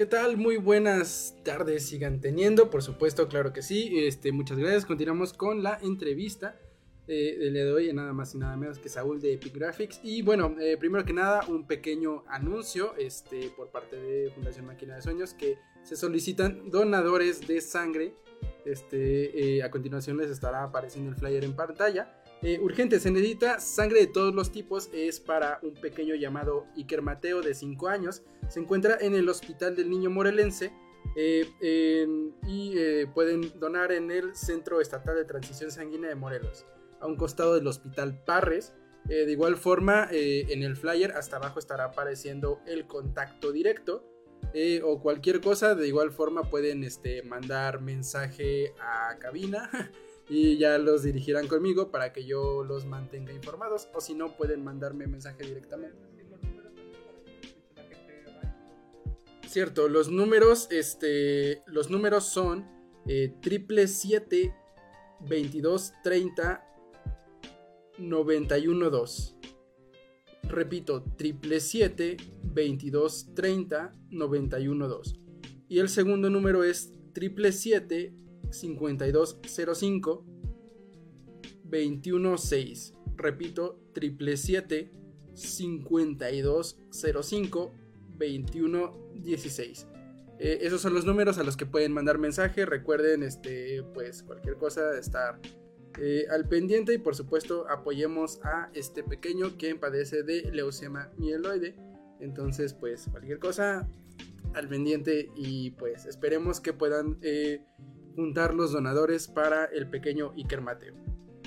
[0.00, 0.38] ¿Qué tal?
[0.38, 3.98] Muy buenas tardes, sigan teniendo, por supuesto, claro que sí.
[3.98, 4.86] Este, muchas gracias.
[4.86, 6.58] Continuamos con la entrevista
[7.06, 10.00] eh, del día nada más y nada menos que Saúl de Epic Graphics.
[10.02, 14.96] Y bueno, eh, primero que nada, un pequeño anuncio este, por parte de Fundación Máquina
[14.96, 18.14] de Sueños que se solicitan donadores de sangre.
[18.64, 22.19] Este, eh, a continuación les estará apareciendo el flyer en pantalla.
[22.42, 24.88] Eh, urgente, se necesita sangre de todos los tipos.
[24.92, 28.22] Es para un pequeño llamado Iker Mateo de 5 años.
[28.48, 30.72] Se encuentra en el Hospital del Niño Morelense.
[31.16, 32.06] eh,
[32.46, 36.66] y eh, pueden donar en el Centro Estatal de Transición Sanguínea de Morelos,
[37.00, 38.72] a un costado del Hospital Parres.
[39.04, 44.04] De igual forma, en el flyer hasta abajo estará apareciendo el contacto directo.
[44.84, 49.90] o cualquier cosa, de igual forma pueden este, mandar mensaje a cabina
[50.30, 54.62] y ya los dirigirán conmigo para que yo los mantenga informados o si no pueden
[54.62, 55.98] mandarme mensaje directamente.
[59.48, 62.64] Cierto, los números, este, los números son
[63.08, 64.54] eh, triple eh, 7
[65.28, 66.64] 22 30
[67.98, 69.36] 91 2.
[70.44, 75.14] Repito, triple 7 22 30 91 2.
[75.68, 78.14] Y el segundo número es triple 7
[78.50, 80.24] 5205
[81.64, 82.94] 216.
[83.16, 84.90] Repito, 777
[85.34, 87.72] 5205
[88.18, 89.86] 2116.
[90.38, 92.64] Eh, esos son los números a los que pueden mandar mensaje.
[92.64, 95.38] Recuerden, este, pues cualquier cosa, estar
[95.98, 101.76] eh, al pendiente y por supuesto apoyemos a este pequeño que padece de leucemia mieloide.
[102.20, 103.88] Entonces, pues cualquier cosa,
[104.54, 107.62] al pendiente y pues esperemos que puedan eh,
[108.14, 110.94] juntar los donadores para el pequeño Iker Mateo.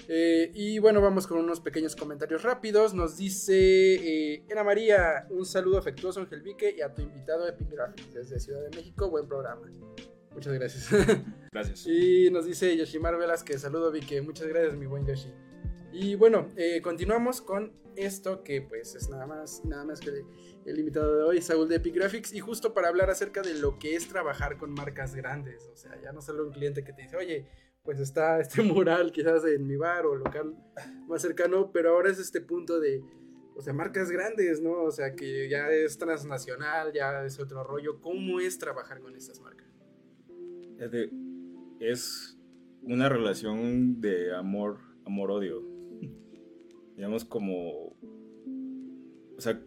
[0.07, 2.93] Eh, y bueno, vamos con unos pequeños comentarios rápidos.
[2.93, 3.53] Nos dice
[4.33, 8.39] eh, Ana María, un saludo afectuoso Ángel Vique y a tu invitado Epic Graphics desde
[8.39, 9.09] Ciudad de México.
[9.09, 9.61] Buen programa.
[10.33, 10.89] Muchas gracias.
[11.51, 11.85] Gracias.
[11.85, 14.19] y nos dice Yoshimar Velasquez, saludo Vique.
[14.23, 15.31] Muchas gracias, mi buen Yoshi.
[15.91, 20.11] Y bueno, eh, continuamos con esto que pues es nada más, nada más que
[20.65, 23.77] el invitado de hoy, Saúl de Epic Graphics, y justo para hablar acerca de lo
[23.79, 25.69] que es trabajar con marcas grandes.
[25.71, 27.47] O sea, ya no solo un cliente que te dice, oye,
[27.83, 30.55] pues está este mural quizás en mi bar o local
[31.07, 33.03] más cercano, pero ahora es este punto de,
[33.55, 34.83] o sea, marcas grandes, ¿no?
[34.83, 37.99] O sea, que ya es transnacional, ya es otro rollo.
[38.01, 39.67] ¿Cómo es trabajar con estas marcas?
[41.79, 42.37] Es,
[42.81, 45.72] una relación de amor, amor-odio.
[47.03, 47.97] Digamos como...
[49.37, 49.61] O sea,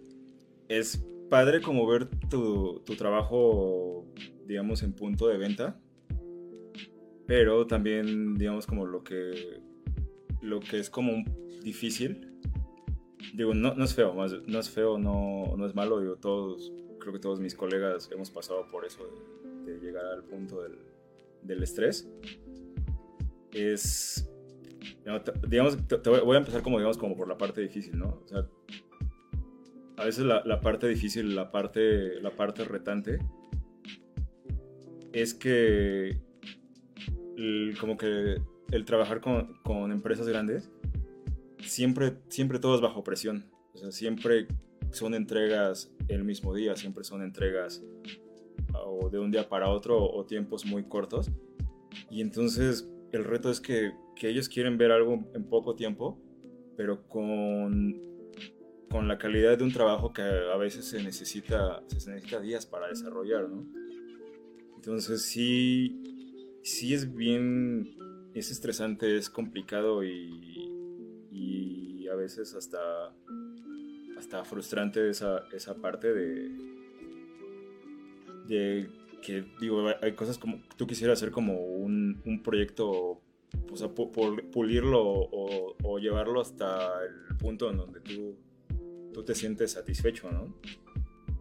[0.69, 4.07] es padre como ver tu, tu trabajo,
[4.47, 5.79] digamos, en punto de venta.
[7.27, 9.61] Pero también, digamos, como lo que,
[10.41, 11.25] lo que es como
[11.61, 12.27] difícil.
[13.35, 16.01] Digo, no, no es feo, no es feo, no, no es malo.
[16.01, 19.05] Digo, todos, creo que todos mis colegas hemos pasado por eso
[19.67, 20.79] de, de llegar al punto del,
[21.43, 22.09] del estrés.
[23.53, 24.27] Es,
[25.49, 28.21] digamos, te- te voy a empezar como, digamos, como por la parte difícil, ¿no?
[28.25, 28.47] O sea,
[29.97, 33.19] a veces la, la parte difícil, la parte, la parte retante,
[35.13, 36.19] es que
[37.37, 38.41] el- como que
[38.73, 40.71] el trabajar con, con empresas grandes,
[41.63, 43.47] siempre, siempre todo es bajo presión.
[43.75, 44.47] O sea, siempre
[44.91, 47.83] son entregas el mismo día, siempre son entregas
[48.75, 51.31] o de un día para otro o tiempos muy cortos.
[52.11, 56.21] Y entonces el reto es que, que ellos quieren ver algo en poco tiempo,
[56.77, 58.01] pero con,
[58.91, 62.89] con la calidad de un trabajo que a veces se necesita, se necesita días para
[62.89, 63.67] desarrollar, ¿no?
[64.77, 67.97] Entonces sí, sí es bien,
[68.35, 70.71] es estresante, es complicado y,
[71.33, 72.79] y a veces hasta,
[74.17, 76.51] hasta frustrante esa, esa parte de,
[78.47, 78.89] de
[79.27, 83.21] que, digo, hay cosas como, tú quisieras hacer como un, un proyecto,
[83.73, 88.37] o sea, pu- pul- pulirlo o, o llevarlo hasta el punto en donde tú,
[89.13, 90.55] tú te sientes satisfecho, ¿no?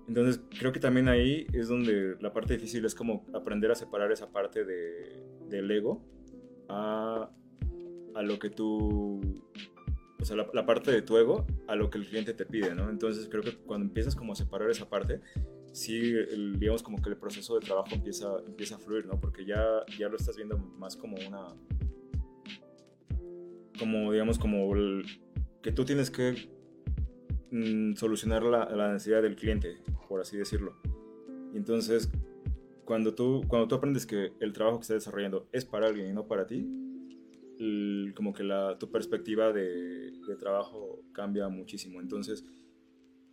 [0.08, 4.12] Entonces creo que también ahí es donde la parte difícil es como aprender a separar
[4.12, 6.02] esa parte de, del ego
[6.70, 7.30] a,
[8.16, 9.20] a lo que tú,
[10.20, 12.74] o sea, la, la parte de tu ego a lo que el cliente te pide,
[12.74, 12.90] ¿no?
[12.90, 15.22] Entonces creo que cuando empiezas como a separar esa parte,
[15.76, 19.20] sí, el- digamos como que el proceso de trabajo empieza, empieza a fluir, ¿no?
[19.20, 19.62] Porque ya,
[20.00, 21.48] ya lo estás viendo más como una,
[23.80, 25.06] como digamos como el-
[25.62, 26.50] que tú tienes que
[27.52, 30.76] mm, solucionar la, la necesidad del cliente, por así decirlo.
[31.54, 32.10] Y entonces,
[32.86, 36.14] cuando tú, cuando tú aprendes que el trabajo que estás desarrollando es para alguien y
[36.14, 36.68] no para ti,
[37.60, 42.02] el- como que la, tu perspectiva de, de trabajo cambia muchísimo.
[42.02, 42.44] Entonces,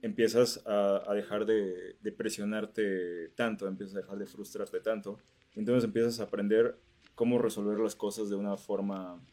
[0.02, 5.18] empiezas a, a dejar de, de presionarte tanto, empiezas a dejar de frustrarte tanto.
[5.54, 6.76] Entonces empiezas a aprender
[7.14, 9.24] cómo resolver las cosas de una forma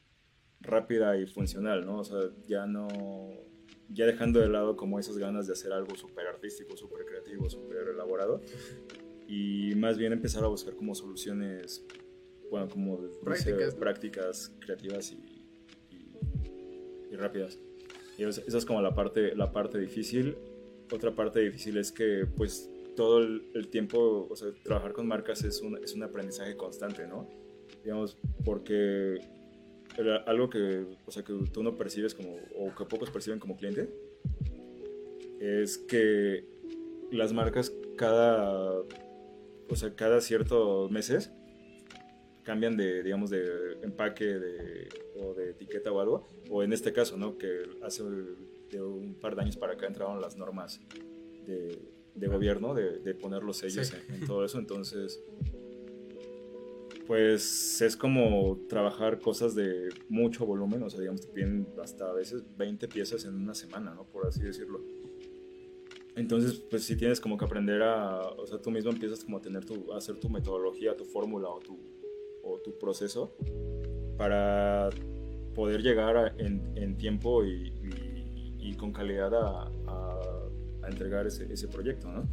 [0.61, 1.99] rápida y funcional, ¿no?
[1.99, 3.29] O sea, ya no,
[3.89, 7.87] ya dejando de lado como esas ganas de hacer algo súper artístico, súper creativo, súper
[7.87, 8.41] elaborado,
[9.27, 11.85] y más bien empezar a buscar como soluciones,
[12.51, 13.75] bueno, como Prácticas.
[13.75, 15.15] prácticas creativas y,
[15.91, 16.17] y-
[17.11, 17.57] y rápidas.
[18.17, 20.35] Y esa es como la parte, la parte difícil.
[20.91, 25.61] Otra parte difícil es que pues todo el, tiempo, o sea, trabajar con marcas es
[25.61, 27.29] un, es un aprendizaje constante, ¿no?
[27.83, 29.19] Digamos, porque
[30.25, 33.89] algo que, o sea, que tú no percibes como, o que pocos perciben como cliente,
[35.39, 36.45] es que
[37.11, 38.81] las marcas cada,
[39.69, 41.31] o sea, cada ciertos meses
[42.43, 47.15] cambian de, digamos, de empaque de, o de etiqueta o algo, o en este caso,
[47.17, 47.37] ¿no?
[47.37, 48.03] Que hace
[48.71, 50.79] de un par de años para acá entraron las normas
[51.45, 51.79] de,
[52.15, 53.95] de gobierno de, de poner los sellos Sí.
[54.09, 55.19] en, en todo eso, entonces
[57.07, 62.13] pues es como trabajar cosas de mucho volumen, o sea, digamos, te piden hasta a
[62.13, 64.03] veces 20 piezas en una semana, ¿no?
[64.05, 64.79] Por así decirlo.
[66.15, 69.41] Entonces, pues sí tienes como que aprender a, o sea, tú mismo empiezas como a
[69.41, 71.79] tener tu, a hacer tu metodología, tu fórmula o tu,
[72.43, 73.35] o tu proceso
[74.17, 74.89] para
[75.55, 77.73] poder llegar a- en, en tiempo y,
[78.59, 80.49] y- con calidad a, a-
[80.83, 82.23] a entregar ese, ese proyecto, ¿no?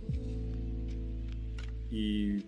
[1.91, 2.39] Y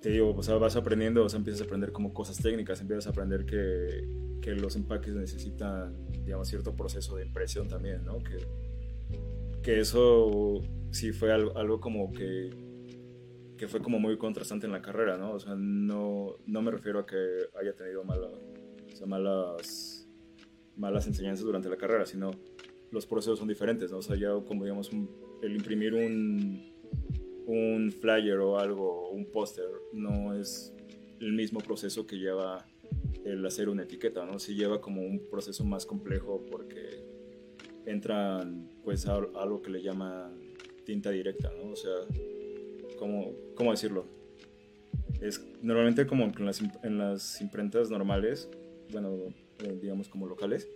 [0.00, 3.06] te digo, o sea, vas aprendiendo, o sea, empiezas a aprender como cosas técnicas, empiezas
[3.06, 4.08] a aprender que,
[4.40, 8.18] que los empaques necesitan, digamos, cierto proceso de impresión también, ¿no?
[8.18, 8.36] Que,
[9.62, 12.50] que eso sí fue algo, algo como que,
[13.56, 15.32] que fue como muy contrastante en la carrera, ¿no?
[15.32, 17.16] O sea, no, no me refiero a que
[17.60, 20.06] haya tenido mala, o sea, malas,
[20.76, 22.30] malas enseñanzas durante la carrera, sino
[22.96, 23.98] los procesos son diferentes, ¿no?
[23.98, 24.90] O sea, ya como digamos,
[25.42, 26.72] el imprimir un,
[27.46, 30.74] un flyer o algo, un póster, no es
[31.20, 32.66] el mismo proceso que lleva
[33.24, 34.38] el hacer una etiqueta, ¿no?
[34.38, 37.04] Sí lleva como un proceso más complejo porque
[37.84, 40.54] entran pues algo que le llaman
[40.86, 41.72] tinta directa, ¿no?
[41.72, 41.92] O sea,
[42.98, 44.06] ¿cómo, cómo decirlo?
[45.20, 48.48] Es normalmente como en las, en las imprentas normales
[48.90, 49.18] bueno,
[49.64, 50.68] eh, digamos como locales,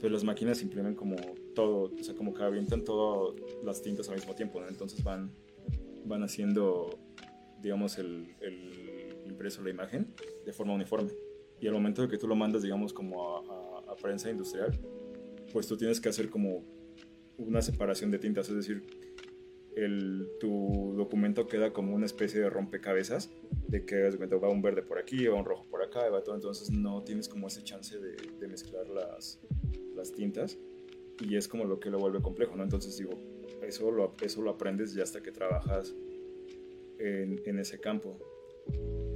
[0.00, 1.16] pues las máquinas imprimen como
[1.54, 3.34] todo, o sea, como que avientan todas
[3.64, 4.68] las tintas al mismo tiempo, ¿no?
[4.68, 5.30] Entonces van,
[6.04, 6.98] van haciendo,
[7.62, 10.12] digamos, el, el impreso, la imagen,
[10.44, 11.10] de forma uniforme.
[11.60, 14.78] Y al momento de que tú lo mandas, digamos, como a, a- a prensa industrial,
[15.52, 16.64] pues tú tienes que hacer como
[17.38, 18.82] una separación de tintas, es decir,
[19.76, 23.30] el, tu documento queda como una especie de rompecabezas,
[23.68, 26.70] de que va un verde por aquí, va un rojo por acá, va todo, entonces
[26.70, 29.40] no tienes como ese chance de, de mezclar las,
[29.96, 30.58] las tintas,
[31.20, 32.62] y es como lo que lo vuelve complejo, ¿no?
[32.62, 33.12] Entonces digo,
[33.62, 35.94] eso lo, eso lo aprendes ya hasta que trabajas
[36.98, 38.18] en, en ese campo.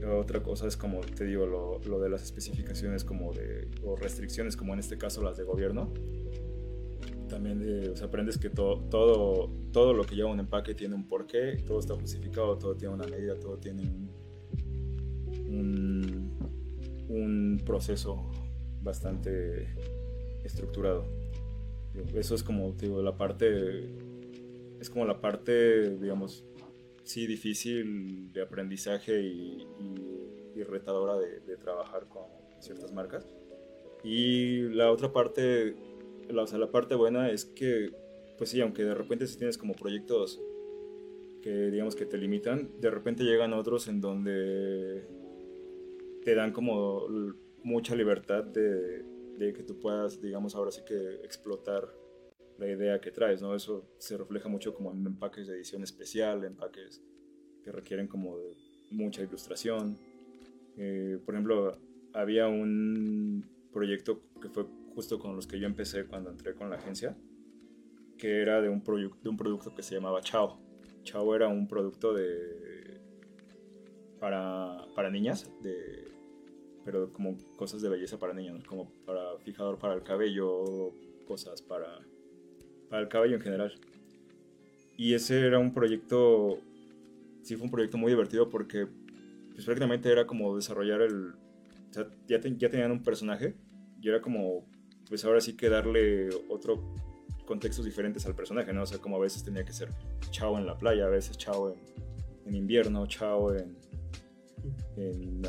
[0.06, 4.56] Otra cosa es como te digo, lo, lo de las especificaciones como de, o restricciones,
[4.56, 5.92] como en este caso las de gobierno.
[7.28, 11.06] También o sea, aprendes que todo, todo, todo lo que lleva un empaque tiene un
[11.08, 14.10] porqué, todo está justificado, todo tiene una medida, todo tiene un,
[15.50, 16.38] un,
[17.08, 18.30] un proceso
[18.80, 19.68] bastante
[20.42, 21.04] estructurado.
[22.14, 23.88] Eso es como, digo, la parte,
[24.80, 26.44] es como la parte, digamos,
[27.04, 30.24] sí difícil de aprendizaje y, y-
[30.56, 32.24] y retadora de, de trabajar con
[32.60, 33.28] ciertas marcas.
[34.02, 35.76] Y la otra parte,
[36.28, 37.90] la, o sea, la parte buena es que,
[38.36, 40.40] pues sí, aunque de repente si tienes como proyectos
[41.42, 45.04] que digamos que te limitan, de repente llegan otros en donde
[46.24, 47.06] te dan como
[47.62, 49.04] mucha libertad de,
[49.38, 51.88] de que tú puedas, digamos, ahora sí que explotar
[52.58, 53.54] la idea que traes, ¿no?
[53.54, 57.00] Eso se refleja mucho como en empaques de edición especial, empaques
[57.62, 58.56] que requieren como de
[58.90, 59.96] mucha ilustración.
[60.76, 61.78] Eh, por ejemplo,
[62.12, 66.76] había un proyecto que fue justo con los que yo empecé cuando entré con la
[66.76, 67.16] agencia,
[68.16, 68.82] que era de un,
[69.22, 70.58] de un producto que se llamaba Chao.
[71.04, 73.00] Chao era un producto de
[74.18, 76.17] para, para niñas, de,
[76.90, 80.94] pero como cosas de belleza para niños, como para fijador para el cabello,
[81.26, 82.00] cosas para,
[82.88, 83.74] para el cabello en general.
[84.96, 86.58] Y ese era un proyecto,
[87.42, 88.86] sí fue un proyecto muy divertido porque
[89.52, 91.32] pues, prácticamente era como desarrollar el...
[91.90, 93.54] O sea, ya, ya tenían un personaje
[94.00, 94.64] y era como,
[95.10, 96.82] pues ahora sí que darle otro
[97.44, 98.84] contextos diferentes al personaje, ¿no?
[98.84, 99.90] O sea, como a veces tenía que ser
[100.30, 101.78] Chao en la playa, a veces Chao en,
[102.46, 103.76] en invierno, Chao en,
[104.96, 105.42] en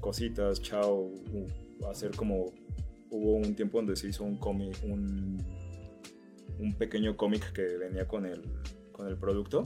[0.00, 1.10] cositas, Chao
[1.90, 2.46] hacer como...
[3.08, 5.38] Hubo un tiempo donde se hizo un cómic, un,
[6.58, 8.42] un pequeño cómic que venía con el,
[8.90, 9.62] con el producto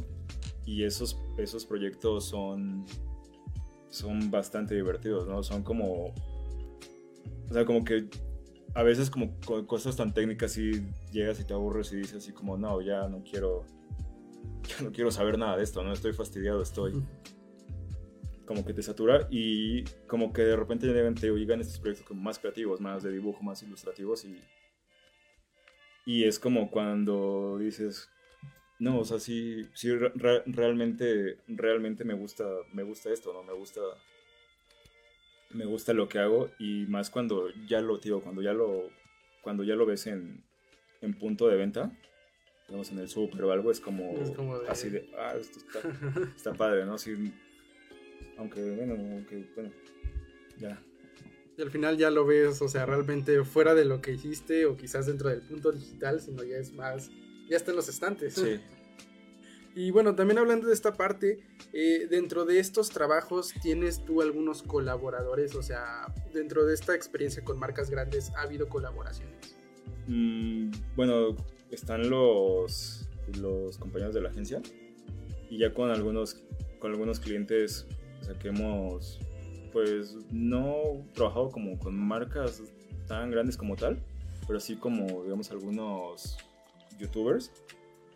[0.67, 2.85] y esos, esos proyectos son,
[3.89, 5.43] son bastante divertidos, ¿no?
[5.43, 6.13] Son como...
[7.49, 8.09] O sea, como que
[8.75, 9.33] a veces como
[9.67, 13.25] cosas tan técnicas y llegas y te aburres y dices así como, no, ya no
[13.25, 13.65] quiero,
[14.69, 15.93] ya no quiero saber nada de esto, ¿no?
[15.93, 17.03] Estoy fastidiado, estoy...
[18.51, 22.21] Como que te satura y como que de repente llegan, te llegan estos proyectos como
[22.21, 24.41] más creativos, más de dibujo, más ilustrativos y...
[26.05, 28.09] Y es como cuando dices,
[28.81, 33.45] no, o sea, sí, sí re- re- realmente, realmente me gusta, me gusta esto, ¿no?
[33.45, 33.81] Me gusta,
[35.51, 38.91] me gusta lo que hago y más cuando ya lo, tío, cuando ya lo,
[39.43, 40.43] cuando ya lo ves en,
[41.03, 41.93] en punto de venta,
[42.67, 45.61] digamos en el súper o algo, es como, Es como de- así de, ah, esto
[45.61, 45.89] está,
[46.37, 46.99] está padre, ¿no?
[46.99, 47.33] Sí,
[48.41, 49.71] aunque, bueno, aunque, bueno,
[50.59, 50.83] ya.
[51.57, 54.77] Y al final ya lo ves, o sea, realmente fuera de lo que hiciste o
[54.77, 57.11] quizás dentro del punto digital, sino ya es más,
[57.49, 58.35] ya está en los estantes.
[58.35, 58.61] Sí.
[59.73, 61.39] Y bueno, también hablando de esta parte,
[61.73, 67.45] eh, dentro de estos trabajos tienes tú algunos colaboradores, o sea, dentro de esta experiencia
[67.45, 69.55] con marcas grandes ha habido colaboraciones.
[70.09, 71.37] Mm, bueno,
[71.71, 73.09] están los,
[73.41, 74.61] los compañeros de la agencia
[75.49, 76.43] y ya con algunos,
[76.81, 77.87] con algunos clientes
[78.41, 79.19] que hemos,
[79.73, 82.63] pues no trabajado como con marcas
[83.07, 83.99] tan grandes como tal,
[84.47, 86.39] pero sí como, digamos, algunos
[86.99, 87.51] youtubers.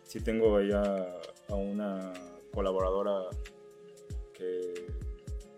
[0.03, 1.07] Sí tengo ahí a,
[1.49, 2.13] a una
[2.53, 3.29] colaboradora
[4.33, 4.87] que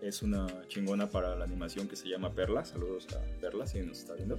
[0.01, 2.63] es una chingona para la animación que se llama Perla.
[2.63, 4.37] Saludos a Perla si nos está viendo.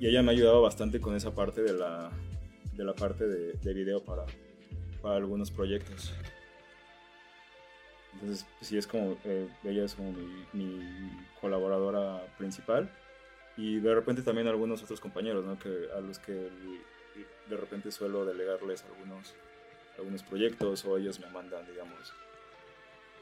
[0.00, 2.10] Y ella me ha ayudado bastante con esa parte de la,
[2.74, 4.26] de la parte de, de video para,
[5.00, 6.12] para algunos proyectos.
[8.14, 11.10] Entonces, pues, sí, es como, eh, ella es como mi, mi
[11.40, 12.88] colaboradora principal.
[13.56, 15.58] Y de repente también algunos otros compañeros, ¿no?
[15.58, 19.34] Que, a los que de repente suelo delegarles algunos,
[19.96, 22.12] algunos proyectos o ellos me mandan, digamos.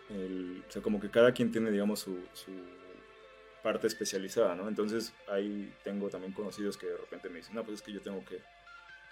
[0.09, 2.53] el- o sea, como que cada quien tiene, digamos, su, su
[3.63, 4.69] parte especializada, ¿no?
[4.69, 8.01] Entonces ahí tengo también conocidos que de repente me dicen, no, pues es que yo
[8.03, 8.39] tengo que,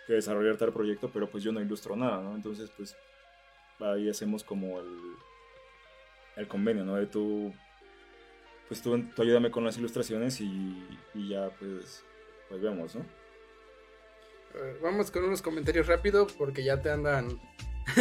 [0.06, 2.34] que desarrollar tal proyecto, pero pues yo no ilustro nada, ¿no?
[2.34, 2.96] Entonces pues
[3.80, 4.86] ahí hacemos como el,
[6.36, 6.96] el convenio, ¿no?
[6.96, 7.52] De tú,
[8.68, 12.04] pues tú, tú ayúdame con las ilustraciones y, y ya pues,
[12.48, 13.02] pues vemos, ¿no?
[14.54, 17.40] Eh, Vamos con unos comentarios rápido porque ya te andan.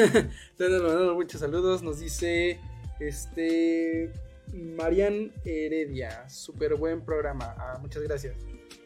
[0.57, 1.83] te andan mandando muchos saludos.
[1.83, 2.59] Nos dice
[2.99, 4.11] este.
[4.53, 6.27] Marian Heredia.
[6.27, 7.55] Súper buen programa.
[7.57, 8.35] Ah, muchas gracias.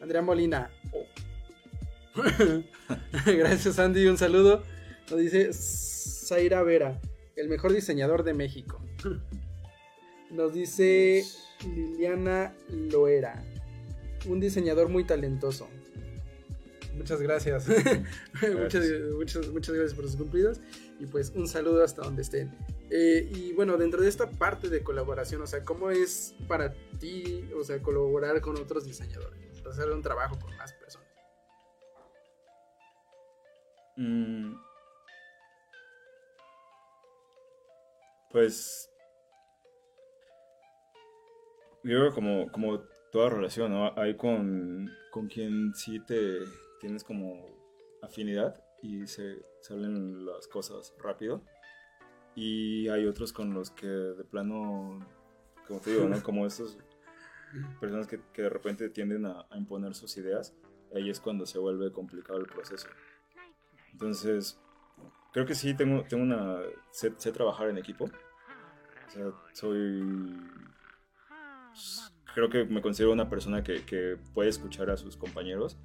[0.02, 0.70] Andrea Molina.
[3.26, 4.06] gracias, Andy.
[4.06, 4.62] Un saludo.
[5.10, 7.00] Nos dice Zaira Vera.
[7.36, 8.80] El mejor diseñador de México.
[10.30, 11.24] Nos dice
[11.64, 13.42] Liliana Loera.
[14.26, 15.68] Un diseñador muy talentoso.
[16.96, 17.66] Muchas gracias.
[18.62, 18.84] muchas,
[19.16, 20.60] muchas, muchas gracias por sus cumplidos.
[21.00, 22.52] Y pues un saludo hasta donde estén.
[22.90, 27.48] Eh, y bueno, dentro de esta parte de colaboración, o sea, ¿cómo es para ti,
[27.58, 29.64] o sea, colaborar con otros diseñadores?
[29.66, 31.08] Hacer un trabajo con más personas.
[33.96, 34.63] Mm.
[38.34, 38.90] Pues.
[41.84, 42.80] Yo creo como, como
[43.12, 43.96] toda relación, ¿no?
[43.96, 46.40] Hay con, con quien sí te
[46.80, 47.46] tienes como
[48.02, 51.44] afinidad y se salen las cosas rápido.
[52.34, 54.98] Y hay otros con los que de plano,
[55.68, 56.20] como te digo, ¿no?
[56.20, 56.76] Como esas
[57.80, 60.56] personas que, que de repente tienden a, a imponer sus ideas,
[60.92, 62.88] ahí es cuando se vuelve complicado el proceso.
[63.92, 64.58] Entonces,
[65.34, 66.60] creo que sí tengo, tengo una.
[66.92, 68.08] Sé, sé trabajar en equipo.
[69.14, 70.02] Sea, soy.
[72.34, 75.78] Creo que me considero una persona que, puede escuchar a sus compañeros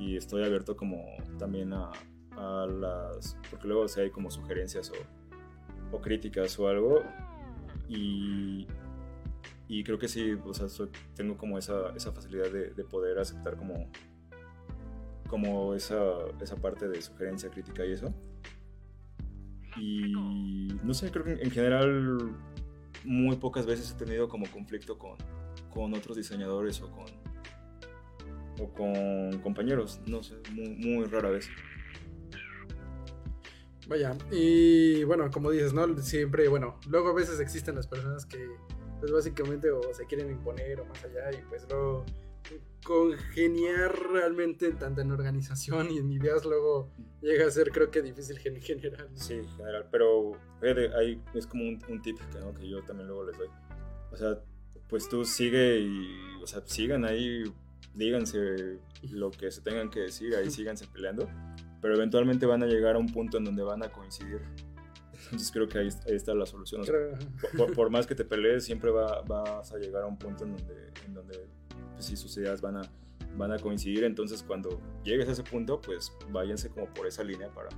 [0.00, 1.04] y estoy abierto como
[1.38, 1.92] también a,
[2.66, 3.36] las.
[3.50, 4.90] Porque luego si hay como sugerencias
[5.92, 7.04] o, críticas o algo.
[7.88, 8.66] Y,
[9.68, 10.66] y creo que sí, o sea,
[11.14, 13.88] tengo como esa, esa facilidad de, de poder aceptar como,
[15.28, 16.02] como esa,
[16.40, 18.12] esa parte de sugerencia, crítica y eso.
[19.76, 22.34] Y no sé, creo que en general
[23.04, 25.16] muy pocas veces he tenido como conflicto con,
[25.72, 27.06] con otros diseñadores o con,
[28.60, 31.48] o con compañeros, no sé, muy, rara vez.
[33.88, 35.96] Vaya, y bueno, como dices, ¿no?
[35.98, 38.48] Siempre, bueno, luego a veces existen las personas que,
[39.00, 42.04] pues básicamente, o se quieren imponer o más allá, y pues luego
[42.84, 46.90] congeniar realmente tanto en organización y en ideas luego
[47.20, 49.08] llega a ser creo que difícil gen- generar.
[49.10, 49.16] ¿no?
[49.16, 52.52] Sí, en general, pero fíjate, ahí es como un, un tip que, ¿no?
[52.54, 53.48] que yo también luego les doy.
[54.10, 54.40] O sea,
[54.88, 56.10] pues tú sigue y,
[56.42, 57.44] o sea, sigan ahí,
[57.94, 58.78] díganse
[59.10, 61.28] lo que se tengan que decir, ahí síganse peleando,
[61.80, 64.40] pero eventualmente van a llegar a un punto en donde van a coincidir.
[65.24, 66.80] Entonces creo que ahí, ahí está la solución.
[66.80, 66.94] O sea,
[67.56, 70.56] por- por más que te pelees, siempre va- vas a llegar a un punto en
[70.56, 71.46] donde, en donde
[71.94, 72.82] pues, sí, sus ideas van a,
[73.36, 74.04] van a coincidir.
[74.04, 77.68] Entonces, cuando llegues a ese punto, pues váyanse como por esa línea para,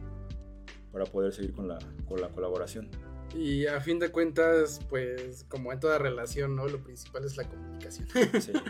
[0.92, 1.78] para poder seguir con la,
[2.08, 2.88] con la colaboración.
[3.34, 6.68] Y a fin de cuentas, pues como en toda relación, ¿no?
[6.68, 8.08] Lo principal es la comunicación.
[8.40, 8.52] Sí.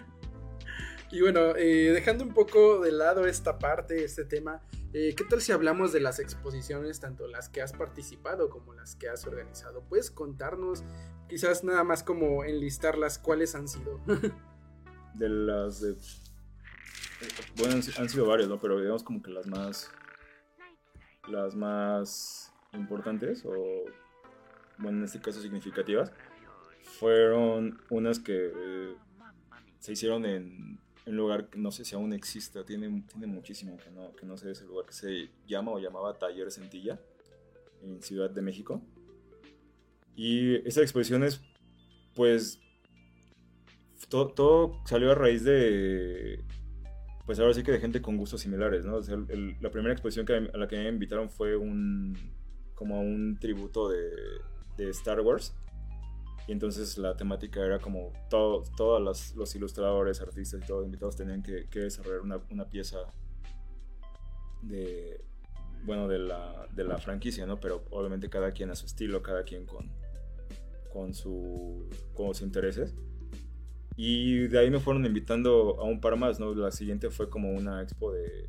[1.14, 4.62] Y bueno, eh, dejando un poco de lado esta parte, este tema,
[4.92, 8.96] eh, ¿qué tal si hablamos de las exposiciones, tanto las que has participado como las
[8.96, 9.84] que has organizado?
[9.84, 10.82] ¿Puedes contarnos,
[11.28, 14.00] quizás nada más como enlistarlas, cuáles han sido?
[15.14, 15.94] De las de.
[17.56, 18.58] Bueno, han, si- han sido varias, ¿no?
[18.60, 19.90] Pero digamos como que las más.
[21.28, 23.54] Las más importantes, o.
[24.78, 26.12] Bueno, en este caso significativas,
[26.98, 28.94] fueron unas que eh,
[29.78, 33.90] se hicieron en un lugar que no sé si aún exista, tiene, tiene muchísimo que
[33.92, 36.98] no, que no sé ese lugar, que se llama o llamaba Taller Centilla,
[37.82, 38.82] en Ciudad de México.
[40.16, 41.40] Y esas exposiciones,
[42.16, 42.60] pues,
[44.08, 46.44] todo, salió a raíz de,
[47.26, 49.00] pues ahora sí que de gente con gustos similares, ¿no?
[49.60, 52.16] La primera exposición que, a la que me invitaron fue un,
[52.74, 55.54] como un tributo de, Star Wars.
[56.46, 61.16] Y entonces la temática era como todo, todos los, ilustradores, artistas y todos los invitados
[61.16, 62.98] tenían que, desarrollar una, pieza
[64.60, 65.24] de,
[65.84, 67.46] bueno, de la, franquicia.
[67.58, 72.94] Pero obviamente cada quien a su estilo, cada quien con, su, con sus intereses.
[73.96, 76.54] Y de ahí me fueron invitando a un par más, ¿no?
[76.54, 78.48] La siguiente fue como una expo de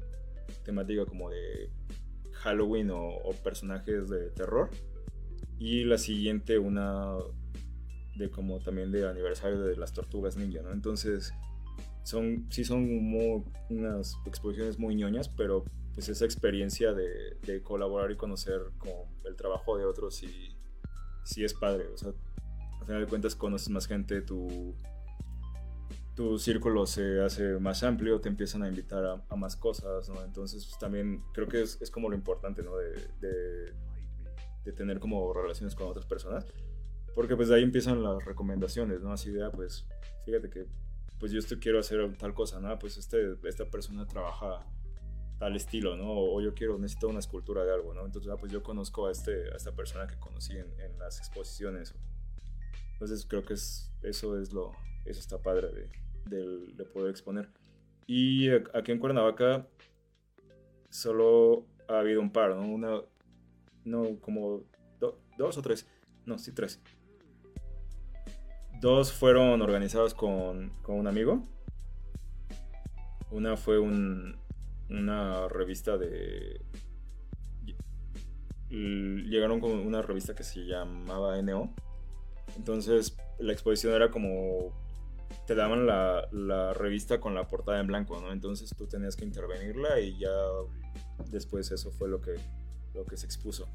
[0.64, 1.70] temática como de
[2.34, 4.70] Halloween o, o personajes de terror.
[5.60, 7.16] Y la siguiente una
[8.16, 10.72] de como también de aniversario de las tortugas ninja, ¿no?
[10.72, 11.34] Entonces,
[12.04, 12.88] son, sí son
[13.70, 19.36] unas exposiciones muy ñoñas, pero pues esa experiencia de, de colaborar y conocer como el
[19.36, 20.56] trabajo de otros sí,
[21.24, 21.88] sí es padre.
[21.88, 22.12] O sea,
[22.80, 24.76] al final de cuentas conoces más gente, tu,
[26.16, 30.10] tu círculo se hace más amplio, te empiezan a invitar a, más cosas.
[30.24, 32.78] Entonces pues, también creo que es, es como lo importante, ¿no?
[32.78, 36.46] De, de, tener como relaciones con otras personas.
[37.14, 39.12] Porque pues de ahí empiezan las recomendaciones, ¿no?
[39.12, 39.86] Así de, ah, pues,
[40.26, 40.66] fíjate que,
[41.20, 42.78] pues yo esto quiero hacer tal cosa, ¿no?
[42.80, 44.66] Pues este, esta persona trabaja
[45.38, 46.08] tal estilo, ¿no?
[46.10, 48.06] O yo quiero, necesito una escultura de algo, ¿no?
[48.06, 51.94] Entonces, ah, pues yo conozco a, este, a esta persona que conocí en, las exposiciones.
[52.94, 54.72] Entonces creo que es, eso es lo,
[55.06, 55.70] eso está padre
[56.30, 57.50] del- de poder exponer.
[58.08, 59.68] Y aquí en Cuernavaca
[60.90, 62.62] solo ha habido un par, ¿no?
[62.68, 63.02] Una,
[63.84, 64.64] no, como
[65.00, 65.88] do- dos o tres,
[66.26, 66.82] no, sí, tres.
[68.82, 71.48] Dos fueron organizados con, con un amigo.
[73.32, 74.38] Una fue un,
[74.90, 76.62] una revista de...
[78.70, 81.74] Llegaron con una revista que se llamaba NO.
[82.58, 84.85] Entonces la exposición era como...
[85.46, 88.32] Te daban la, la revista con la portada en blanco, ¿no?
[88.32, 90.32] Entonces tú tenías que intervenirla y ya
[91.30, 92.36] después eso fue lo que,
[92.94, 93.68] lo que se expuso.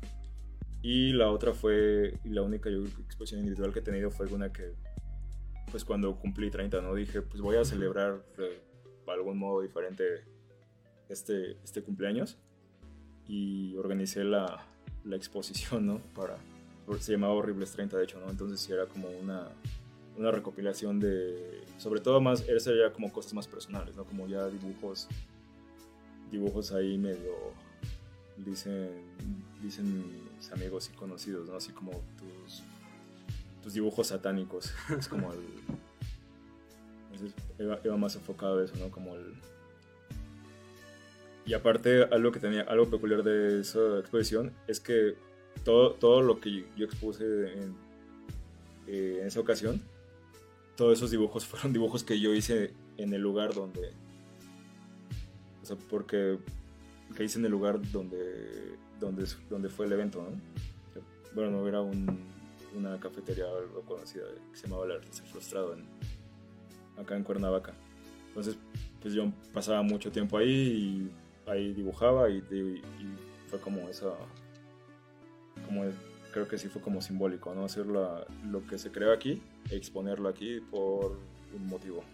[0.82, 4.72] Y la otra fue, y la única exposición individual que he tenido fue una que,
[5.70, 6.94] pues cuando cumplí 30, ¿no?
[6.94, 8.60] Dije, pues voy a celebrar de
[9.06, 10.24] algún modo diferente
[11.08, 12.38] este, este cumpleaños.
[13.26, 14.66] Y organicé la,
[15.04, 15.98] la exposición, ¿no?
[16.14, 16.36] Para,
[16.98, 18.30] se llamaba Horribles 30, de hecho, ¿no?
[18.30, 19.48] Entonces sí era como una,
[20.20, 24.04] una recopilación de, sobre todo más, esa ya como cosas más personales, ¿no?
[24.04, 25.08] Como ya dibujos,
[26.30, 27.32] dibujos ahí medio,
[28.36, 28.90] dicen,
[29.62, 30.04] dicen
[30.36, 31.56] mis amigos y conocidos, ¿no?
[31.56, 32.62] Así como tus,
[33.62, 35.40] tus dibujos satánicos, es como el,
[37.58, 38.90] iba, más enfocado eso, ¿no?
[38.90, 39.34] Como el,
[41.46, 45.14] y aparte, algo que tenía, algo peculiar de esa exposición es que
[45.64, 47.24] todo, todo lo que yo expuse
[48.86, 49.80] eh, en esa ocasión,
[50.80, 53.92] todos esos dibujos fueron dibujos que yo hice en el lugar donde.
[55.62, 56.38] O sea, porque.
[57.14, 58.76] que hice en el lugar donde.
[58.98, 60.30] donde, donde fue el evento, ¿no?
[61.34, 62.18] Bueno, no era un,
[62.74, 65.76] una cafetería algo conocida que se llamaba El Artista Frustrado
[66.98, 67.74] acá en Cuernavaca.
[68.28, 68.56] Entonces,
[69.02, 71.10] pues yo pasaba mucho tiempo ahí
[71.46, 72.54] y ahí dibujaba y, y-
[73.02, 73.16] y
[73.48, 74.12] fue como esa.
[75.66, 75.84] como
[76.32, 77.64] creo que sí fue como simbólico, ¿no?
[77.64, 81.16] Hacer la- lo que se creó aquí exponerlo aquí por
[81.54, 82.04] un motivo.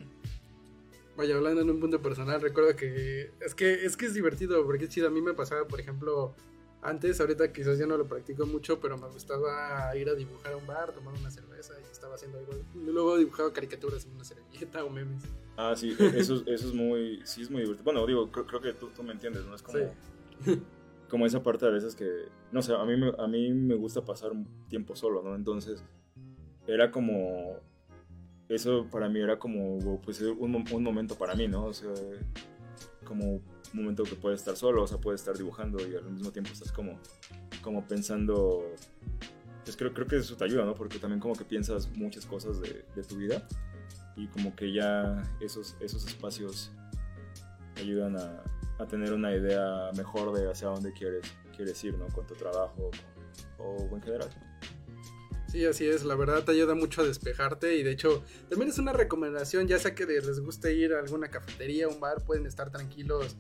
[1.16, 4.84] Vaya, hablando en un punto personal, recuerdo que es que es que es divertido porque
[4.84, 5.08] es chido.
[5.08, 6.34] A mí me pasaba, por ejemplo,
[6.82, 10.56] antes, ahorita quizás ya no lo practico mucho, pero me gustaba ir a dibujar a
[10.58, 12.52] un bar, tomar una cerveza y estaba haciendo algo.
[12.74, 15.22] Luego dibujaba caricaturas en una servilleta o memes.
[15.56, 17.84] Ah, sí, e- eso, eso es muy, sí es muy divertido.
[17.84, 19.54] Bueno, digo, creo, creo que tú, tú me entiendes, ¿no?
[19.54, 20.60] Es como, Sí.
[21.08, 22.08] Como esa parte a veces que,
[22.52, 24.32] no sé, a mí, me, a mí me gusta pasar
[24.68, 25.34] tiempo solo, ¿no?
[25.34, 25.82] Entonces,
[26.66, 27.56] era como,
[28.48, 31.66] eso para mí era como, pues, un, mo- un momento para mí, ¿no?
[31.66, 31.90] O sea,
[33.04, 33.42] como un
[33.72, 36.72] momento que puedes estar solo, o sea, puedes estar dibujando y al mismo tiempo estás
[36.72, 36.98] como,
[37.62, 38.64] como pensando,
[39.64, 40.74] pues creo, creo que eso te ayuda, ¿no?
[40.74, 43.46] Porque también como que piensas muchas cosas de, de tu vida
[44.16, 46.72] y como que ya esos, esos espacios
[47.76, 48.42] ayudan a,
[48.78, 51.22] a tener una idea mejor de hacia dónde quieres,
[51.56, 52.06] quieres ir, ¿no?
[52.08, 52.90] Con tu trabajo
[53.58, 54.28] o, o en general.
[55.48, 58.78] Sí, así es, la verdad te ayuda mucho a despejarte y de hecho también es
[58.78, 62.70] una recomendación, ya sea que les guste ir a alguna cafetería, un bar, pueden estar
[62.70, 63.36] tranquilos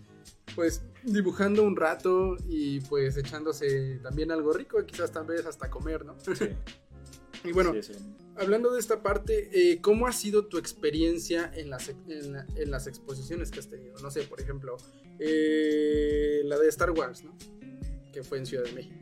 [0.54, 6.04] pues dibujando un rato y pues echándose también algo rico, quizás tal vez hasta comer,
[6.04, 6.16] ¿no?
[6.20, 6.32] Sí,
[7.44, 7.92] Y bueno, sí, sí.
[8.36, 12.46] hablando de esta parte, eh, ¿cómo ha sido tu experiencia en las, ex- en, la-
[12.56, 13.98] en las exposiciones que has tenido?
[13.98, 14.76] No sé, por ejemplo,
[15.18, 17.36] eh, la de Star Wars, ¿no?
[18.12, 18.96] Que fue en Ciudad de México.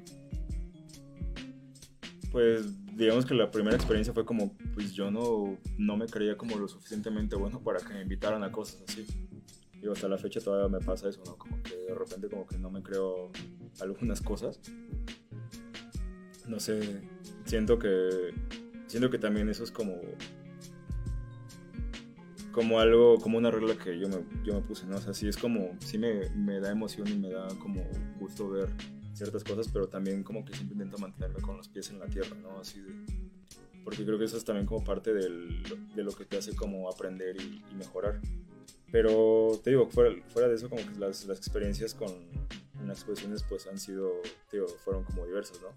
[2.30, 6.56] Pues digamos que la primera experiencia fue como, pues yo no, no me creía como
[6.56, 9.06] lo suficientemente bueno para que me invitaran a cosas así.
[9.82, 11.36] Y hasta la fecha todavía me pasa eso, ¿no?
[11.36, 13.30] Como que de repente como que no me creo
[13.80, 14.58] algunas cosas.
[16.48, 17.02] No sé,
[17.44, 18.32] siento que,
[18.86, 20.00] siento que también eso es como,
[22.54, 24.96] como algo, como una regla que yo me, yo me puse, ¿no?
[24.96, 27.82] O sea, sí es como, sí me, me da emoción y me da como
[28.18, 28.68] gusto ver
[29.12, 32.36] ciertas cosas, pero también como que siempre intento mantenerme con los pies en la tierra,
[32.40, 32.58] ¿no?
[32.60, 32.92] Así de,
[33.84, 35.62] porque creo que eso es también como parte del-
[35.94, 38.20] de lo que te hace como aprender y, y mejorar.
[38.90, 42.08] Pero te digo, fuera, fuera de eso, como que las, las experiencias con
[42.86, 44.12] las exposiciones pues han sido,
[44.50, 45.68] te digo, fueron como diversas, ¿no?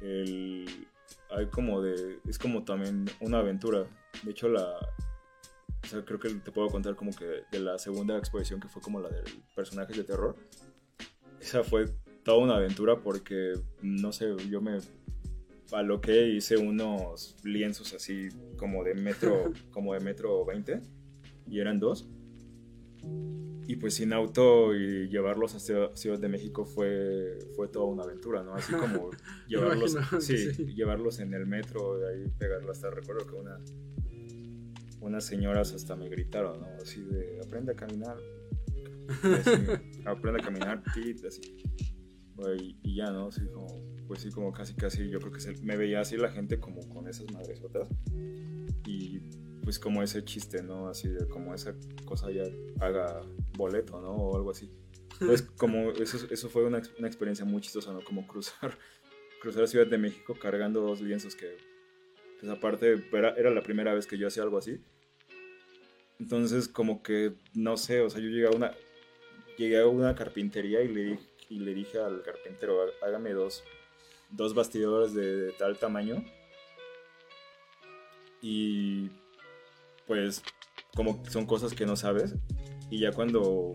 [0.00, 0.86] El,
[1.30, 3.86] hay como de, es como también una aventura.
[4.22, 4.78] De hecho, la,
[5.82, 8.82] o sea, creo que te puedo contar como que de la segunda exposición que fue
[8.82, 9.24] como la del
[9.54, 10.36] personajes de terror.
[11.40, 11.86] Esa fue
[12.24, 14.78] toda una aventura porque, no sé, yo me
[15.72, 20.80] aloqué y hice unos lienzos así como de metro, como de metro 20
[21.46, 22.08] y eran dos.
[23.66, 28.42] y pues sin auto y llevarlos a Ciudad de México fue, fue toda una aventura,
[28.42, 28.54] ¿no?
[28.54, 29.10] Así como
[29.48, 30.74] llevarlos, sí, sí.
[30.74, 33.58] llevarlos en el metro, de ahí pegarlo hasta, recuerdo que una,
[35.00, 36.66] unas señoras hasta me gritaron, ¿no?
[36.82, 38.16] Así de, aprende a caminar,
[39.08, 39.50] así,
[40.04, 41.40] aprende a caminar, tit, así.
[42.56, 43.28] Y, y ya, ¿no?
[43.28, 43.66] Así como,
[44.06, 46.80] pues sí, como casi, casi, yo creo que se- me veía así la gente como
[46.88, 47.88] con esas madresotas.
[48.86, 49.18] Y
[49.62, 50.88] pues como ese chiste, ¿no?
[50.88, 51.74] Así de como esa
[52.04, 52.44] cosa ya
[52.80, 53.20] haga
[53.56, 54.12] boleto, ¿no?
[54.12, 54.70] O algo así.
[55.20, 58.02] Entonces, como eso, eso fue una, una experiencia muy chistosa, ¿no?
[58.04, 58.78] Como cruzar,
[59.42, 61.56] cruzar Ciudad de México cargando dos lienzos que,
[62.40, 64.80] pues aparte, era, la primera vez que yo hacía algo así.
[66.20, 68.72] Entonces, como que, no sé, o sea, yo llegué a una,
[69.56, 71.18] llegué a una carpintería y le, di-
[71.48, 73.62] y le dije al carpintero, "Há- hágame dos,
[74.30, 76.24] dos bastidores de, tal tamaño.
[78.40, 79.10] Y
[80.06, 80.42] pues
[80.94, 82.34] como son cosas que no sabes
[82.90, 83.74] y ya cuando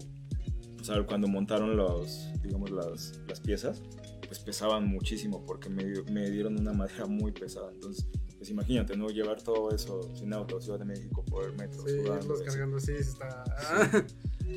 [0.82, 3.82] sea, cuando montaron los digamos las, las piezas
[4.26, 8.08] pues pesaban muchísimo porque me, me dieron una madera muy pesada entonces
[8.44, 11.92] pues imagínate no llevar todo eso sin auto Ciudad de México por el metro Sí,
[12.04, 12.50] sudando, los así.
[12.50, 13.42] cargando, sí, está.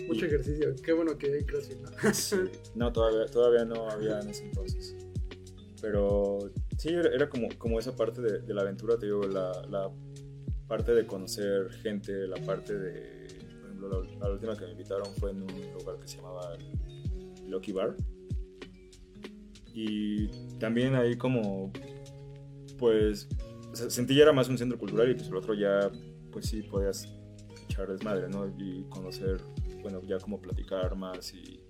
[0.08, 0.74] Mucho Y- ejercicio.
[0.82, 2.12] Qué bueno que hay CrossFit, ¿no?
[2.12, 2.36] Sí.
[2.74, 4.96] No, todavía, todavía no había en ese entonces.
[5.80, 9.52] Pero sí, era, era como, como esa parte de, de la aventura, te digo, la,
[9.70, 9.88] la
[10.66, 13.28] parte de conocer gente, la parte de,
[13.60, 16.58] por ejemplo, la, la última que me invitaron fue en un lugar que se llamaba
[17.46, 17.94] Lucky Bar.
[19.72, 20.26] Y
[20.58, 21.70] también ahí como,
[22.78, 23.28] pues,
[23.76, 25.90] o sea, sentí ya era más un centro cultural y pues el otro ya,
[26.32, 27.06] pues sí, podías
[27.64, 28.46] echar desmadre, ¿no?
[28.58, 29.42] Y conocer,
[29.82, 31.62] bueno, ya como platicar más y,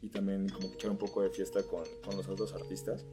[0.00, 3.04] y también como echar un poco de fiesta con, con los otros artistas.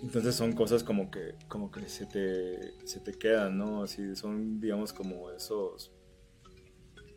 [0.00, 3.82] Entonces son cosas como que, como que se, te, se te quedan, ¿no?
[3.82, 5.90] Así son, digamos, como esos,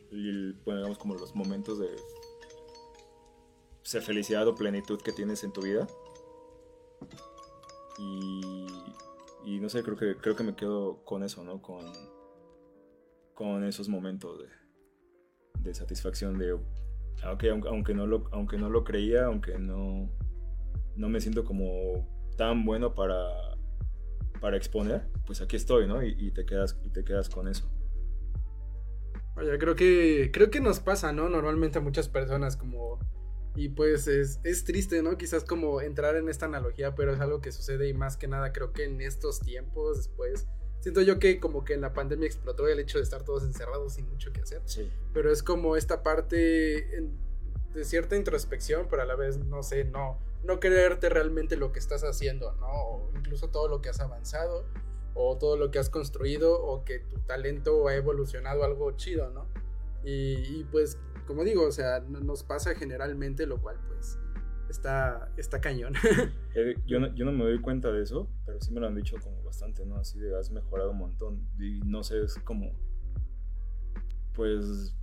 [0.10, 1.90] bueno, digamos, como los momentos de
[4.02, 5.88] felicidad o plenitud que tienes en tu vida.
[8.00, 8.68] Y,
[9.48, 11.62] y no sé, creo que, creo que me quedo con eso, ¿no?
[11.62, 11.86] Con,
[13.34, 14.50] con esos momentos de,
[15.62, 16.60] de satisfacción de,
[17.24, 20.12] ah, aunque, aunque, no lo, aunque no lo creía, aunque no,
[20.98, 23.26] no me siento como tan bueno para,
[24.42, 26.04] para exponer, pues aquí estoy, ¿no?
[26.04, 27.72] Y, te, quedas, y te quedas con eso.
[29.38, 31.30] Oye, creo que creo que nos pasa, ¿no?
[31.30, 33.00] Normalmente a muchas personas como
[33.58, 35.18] y pues es, es triste, ¿no?
[35.18, 38.54] Quizás como entrar en esta analogía, pero es algo que sucede y más que nada
[38.54, 40.48] creo que en estos tiempos después
[40.80, 43.96] siento yo que como que en la pandemia explotó el hecho de estar todos encerrados
[43.96, 44.90] sin mucho que hacer, Sí.
[45.14, 47.18] pero es como esta parte en-
[47.74, 51.80] de cierta introspección, pero a la vez no sé, no no creerte realmente lo que
[51.80, 52.68] estás haciendo, ¿no?
[52.68, 54.66] O incluso todo lo que has avanzado
[55.16, 59.48] o todo lo que has construido o que tu talento ha evolucionado algo chido, ¿no?
[60.04, 64.18] Y, y, pues, como digo, o sea, no- nos pasa generalmente, lo cual pues
[64.70, 65.94] está, está cañón.
[66.56, 68.96] Eh, Yo no, yo no me doy cuenta de eso, pero sí me lo han
[68.96, 69.98] dicho como bastante, ¿no?
[69.98, 71.48] Así de has mejorado un montón.
[71.60, 72.72] Y no sé, es como.
[74.34, 74.96] Pues.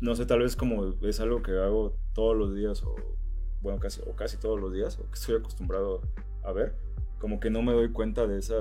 [0.00, 2.94] No sé, tal vez como es algo que hago todos los días, o.
[3.60, 6.00] Bueno, casi, o casi todos los días, o que estoy acostumbrado
[6.44, 6.76] a ver.
[7.18, 8.54] Como que no me doy cuenta de esa.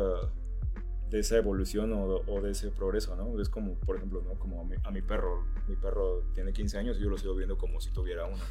[1.10, 3.40] De esa evolución o, o de ese progreso, ¿no?
[3.42, 4.38] Es como, por ejemplo, ¿no?
[4.40, 5.46] Como a mi, a mi perro.
[5.68, 8.44] Mi perro tiene 15 años y yo lo sigo viendo como si tuviera uno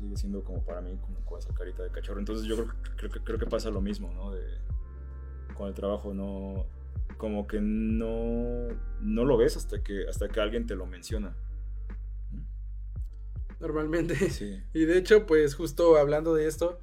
[0.00, 2.18] sigue siendo como para mí como con esa carita de cachorro.
[2.20, 4.32] Entonces yo creo, que- creo, creo que pasa lo mismo, ¿no?
[4.32, 4.42] De,
[5.54, 6.66] con el trabajo, no...
[7.18, 8.68] Como que no,
[9.02, 11.36] no lo ves hasta que, hasta que alguien te lo menciona.
[13.58, 14.14] Normalmente.
[14.30, 14.62] Sí.
[14.72, 16.80] Y de hecho, pues justo hablando de esto,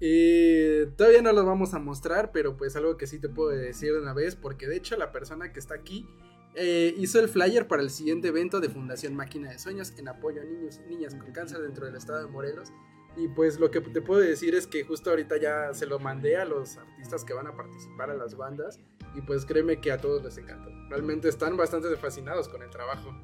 [0.00, 3.92] eh, todavía no lo vamos a mostrar, pero pues algo que sí te puedo decir
[3.92, 6.06] de una vez, porque de hecho la persona que está aquí
[6.54, 10.40] eh, hizo el flyer para el siguiente evento de Fundación Máquina de Sueños en apoyo
[10.40, 12.72] a niños y niñas con cáncer dentro del estado de Morelos.
[13.16, 16.36] Y pues lo que te puedo decir es que justo ahorita ya se lo mandé
[16.36, 18.78] a los artistas que van a participar a las bandas
[19.14, 20.70] y pues créeme que a todos les encantó.
[20.90, 23.14] Realmente están bastante fascinados con el trabajo.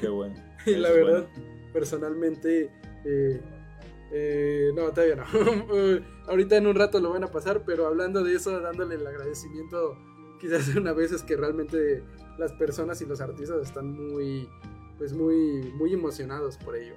[0.00, 0.34] Qué bueno.
[0.66, 1.72] Y la verdad, bueno.
[1.72, 2.70] personalmente,
[3.04, 3.40] eh,
[4.12, 5.24] eh, no, todavía no.
[5.74, 9.06] Eh, Ahorita en un rato lo van a pasar, pero hablando de eso, dándole el
[9.06, 9.96] agradecimiento,
[10.40, 12.04] quizás una vez es que realmente
[12.38, 14.48] las personas y los artistas están muy,
[14.98, 16.94] pues muy, muy emocionados por ello.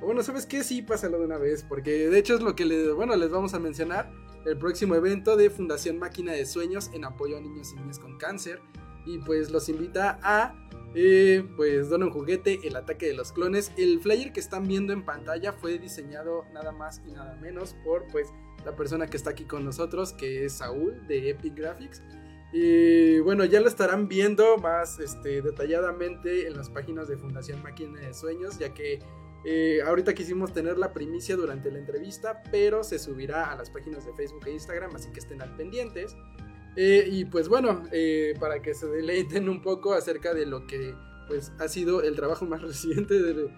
[0.00, 0.64] Bueno, ¿sabes qué?
[0.64, 3.54] Sí, pásalo de una vez, porque de hecho es lo que le, bueno, les vamos
[3.54, 4.10] a mencionar,
[4.44, 8.18] el próximo evento de Fundación Máquina de Sueños en apoyo a niños y niñas con
[8.18, 8.60] cáncer.
[9.06, 10.54] Y pues los invita a
[10.94, 13.72] eh, pues Dona un juguete, el ataque de los clones.
[13.76, 18.06] El flyer que están viendo en pantalla fue diseñado nada más y nada menos por
[18.08, 18.28] pues
[18.64, 22.02] la persona que está aquí con nosotros, que es Saúl de Epic Graphics.
[22.52, 27.98] Y bueno, ya lo estarán viendo más este, detalladamente en las páginas de Fundación Máquina
[28.00, 28.98] de Sueños, ya que
[29.44, 34.04] eh, ahorita quisimos tener la primicia durante la entrevista, pero se subirá a las páginas
[34.04, 36.14] de Facebook e Instagram, así que estén al pendientes.
[36.76, 40.94] Eh, y pues bueno, eh, para que se deleiten un poco acerca de lo que
[41.28, 43.50] pues ha sido el trabajo más reciente de,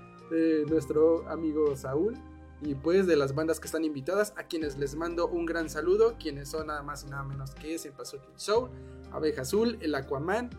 [0.68, 2.14] nuestro amigo Saúl
[2.60, 6.16] y pues de las bandas que están invitadas, a quienes les mando un gran saludo,
[6.18, 8.70] quienes son nada más y nada menos que Senpasuki Soul,
[9.12, 10.50] Abeja Azul, el Aquaman,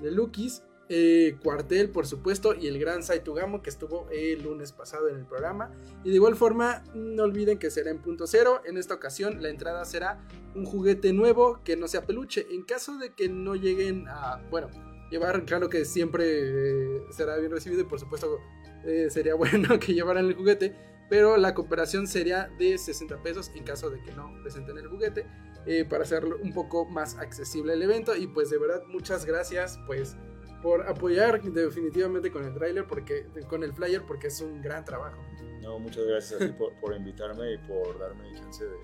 [0.00, 5.08] The Lukis, eh, Cuartel por supuesto y el gran Saitugamo que estuvo el lunes pasado
[5.08, 5.72] en el programa.
[6.02, 9.50] Y de igual forma, no olviden que será en punto cero, en esta ocasión la
[9.50, 10.20] entrada será
[10.56, 12.44] un juguete nuevo que no sea peluche.
[12.50, 14.68] En caso de que no lleguen a, bueno,
[15.12, 18.40] llevar, claro que siempre eh, será bien recibido y por supuesto
[18.84, 20.74] eh, sería bueno que llevaran el juguete,
[21.08, 25.24] pero la cooperación sería de 60 pesos en caso de que no presenten el juguete,
[25.66, 28.16] eh, para hacerlo un poco más accesible el evento.
[28.16, 30.16] Y pues de verdad, muchas gracias pues
[30.62, 35.20] por apoyar definitivamente con el trailer, porque, con el flyer, porque es un gran trabajo.
[35.62, 38.76] No, muchas gracias a ti por, por invitarme y por darme chance de,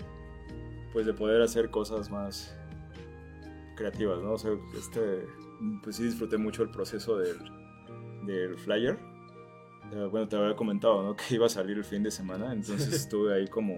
[0.93, 2.55] pues, de poder hacer cosas más
[3.75, 4.33] creativas, ¿no?
[4.33, 5.25] O sea, este,
[5.83, 7.37] pues sí disfruté mucho el proceso del,
[8.25, 8.97] del flyer.
[9.93, 11.15] Eh, bueno, te había comentado, ¿no?
[11.27, 13.77] Que iba a salir el fin de semana, entonces estuve ahí como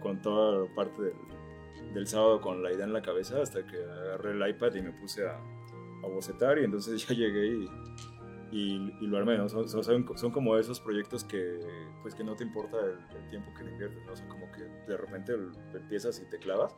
[0.00, 3.76] con toda la parte del, del sábado con la idea en la cabeza hasta que
[3.76, 5.38] agarré el iPad y me puse a,
[6.02, 7.70] a bocetar y entonces ya llegué y,
[8.52, 9.48] y, y lo armé, ¿no?
[9.48, 11.60] Son, son, son como esos proyectos que,
[12.02, 14.14] pues, que no te importa el, el tiempo que le inviertes, ¿no?
[14.14, 15.34] Sea, como que de repente
[15.74, 16.74] empiezas y te clavas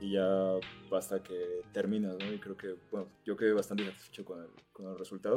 [0.00, 0.58] y ya
[0.90, 2.32] basta que terminas, ¿no?
[2.32, 5.36] Y creo que, bueno, yo quedé bastante satisfecho con el, con el resultado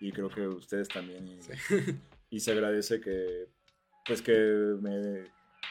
[0.00, 1.26] y creo que ustedes también.
[1.26, 1.38] Y,
[2.36, 3.48] y se agradece que,
[4.06, 4.32] pues, que
[4.80, 5.24] me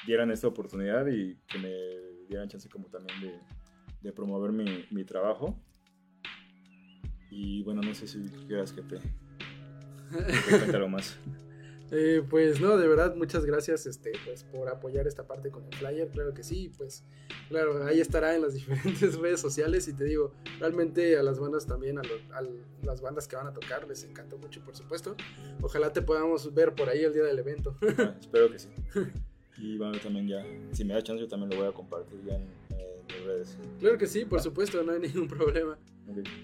[0.06, 1.76] dieran esta oportunidad y que me
[2.28, 3.40] dieran chance como también de,
[4.02, 5.60] de promover mi, mi trabajo.
[7.30, 11.18] Y bueno, no sé si quieras que te, te cuente algo más.
[11.92, 15.74] Eh, pues no, de verdad, muchas gracias este, pues, por apoyar esta parte con el
[15.74, 17.04] flyer, claro que sí, pues
[17.48, 21.66] claro, ahí estará en las diferentes redes sociales y te digo, realmente a las bandas
[21.66, 22.44] también, a, lo- a
[22.86, 25.16] las bandas que van a tocar, les encantó mucho, por supuesto.
[25.62, 27.76] Ojalá te podamos ver por ahí el día del evento.
[27.98, 28.70] Ah, espero que sí.
[29.58, 32.36] Y bueno, también ya, si me da chance, yo también lo voy a compartir ya
[32.36, 33.58] en, en mis redes.
[33.80, 35.78] claro que sí, por supuesto, no hay ningún problema.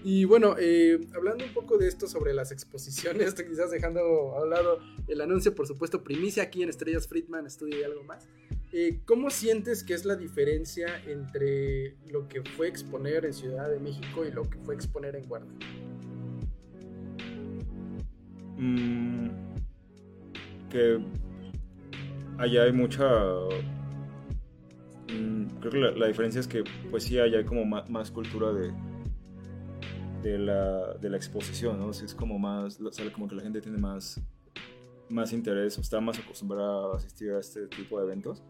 [0.04, 4.78] Y bueno, eh, hablando un poco de esto sobre las exposiciones, quizás dejando a lado
[5.08, 8.28] el anuncio, por supuesto, primicia aquí en Estrellas Friedman Studio y algo más.
[8.72, 13.80] eh, ¿Cómo sientes que es la diferencia entre lo que fue exponer en Ciudad de
[13.80, 15.52] México y lo que fue exponer en Guarda?
[18.58, 19.28] Mm,
[20.70, 20.98] que
[22.38, 23.04] allá hay mucha...
[25.08, 28.72] mm, creo que la, diferencia es que pues sí, allá hay como más, cultura de,
[30.26, 31.88] de, la, de la exposición, ¿no?
[31.88, 34.20] O sea, es como más, o sea, como que la gente tiene más,
[35.08, 38.42] más interés o está más acostumbrada a asistir a este tipo de eventos.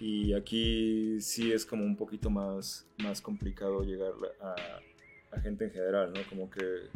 [0.00, 5.70] Y aquí sí es como un poquito más, más complicado llegar a, a gente en
[5.70, 6.20] general, ¿no?
[6.28, 6.88] Como que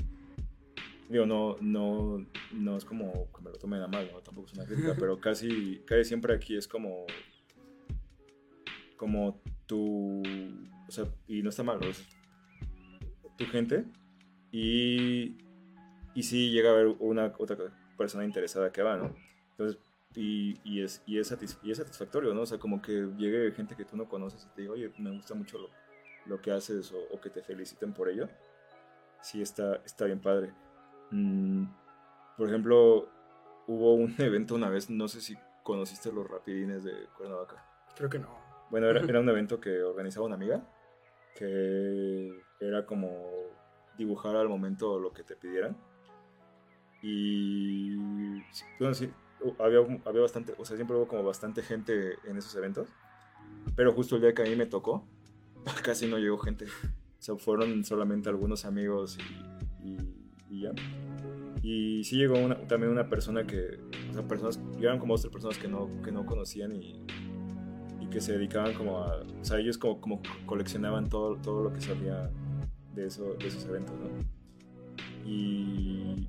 [1.09, 4.21] digo, no, no, no es como que me lo tomen a mal, ¿no?
[4.21, 7.05] tampoco es una crítica, pero casi, casi siempre aquí es como,
[8.97, 10.23] como tu,
[10.89, 11.89] o sea, y no está mal, ¿no?
[11.89, 12.07] es
[13.37, 13.85] tu gente,
[14.53, 15.37] y,
[16.15, 17.57] y sí llega a haber una otra
[17.97, 19.15] persona interesada que va, ¿no?
[19.53, 19.79] Entonces,
[20.15, 22.43] y, y es, y, es satis- y es satisfactorio, ¿no?
[22.43, 25.11] O sea, como que llegue gente que tú no conoces y te diga, oye, me
[25.11, 25.69] gusta mucho lo,
[26.27, 28.29] lo que haces o, o que te feliciten por ello.
[29.23, 30.53] Sí, está, está bien padre.
[31.11, 31.65] Mm,
[32.37, 33.09] por ejemplo,
[33.67, 37.65] hubo un evento una vez, no sé si conociste los rapidines de Cuernavaca.
[37.97, 38.29] Creo que no.
[38.71, 40.63] Bueno, era, era un evento que organizaba una amiga,
[41.37, 42.31] que
[42.67, 43.31] era como
[43.97, 45.77] dibujar al momento lo que te pidieran.
[47.03, 47.95] Y
[48.79, 49.11] bueno, sí,
[49.41, 52.89] hu- había, había bastante, o sea, siempre hubo como bastante gente en esos eventos,
[53.77, 55.07] pero justo el día que a mí me tocó,
[55.85, 56.65] casi no llegó gente.
[56.65, 59.19] O sea, fueron solamente algunos amigos
[59.83, 60.73] y, y- y ya.
[61.63, 63.79] Y sí llegó una- también una persona que,
[64.11, 67.03] o sea, personas, llegaron como otras personas que no, que no conocían y,
[68.01, 71.73] y que se dedicaban como a, o sea, ellos como, como coleccionaban todo, todo lo
[71.73, 72.31] que salía
[72.95, 74.09] de, eso, de esos eventos, ¿no?
[75.27, 76.27] Y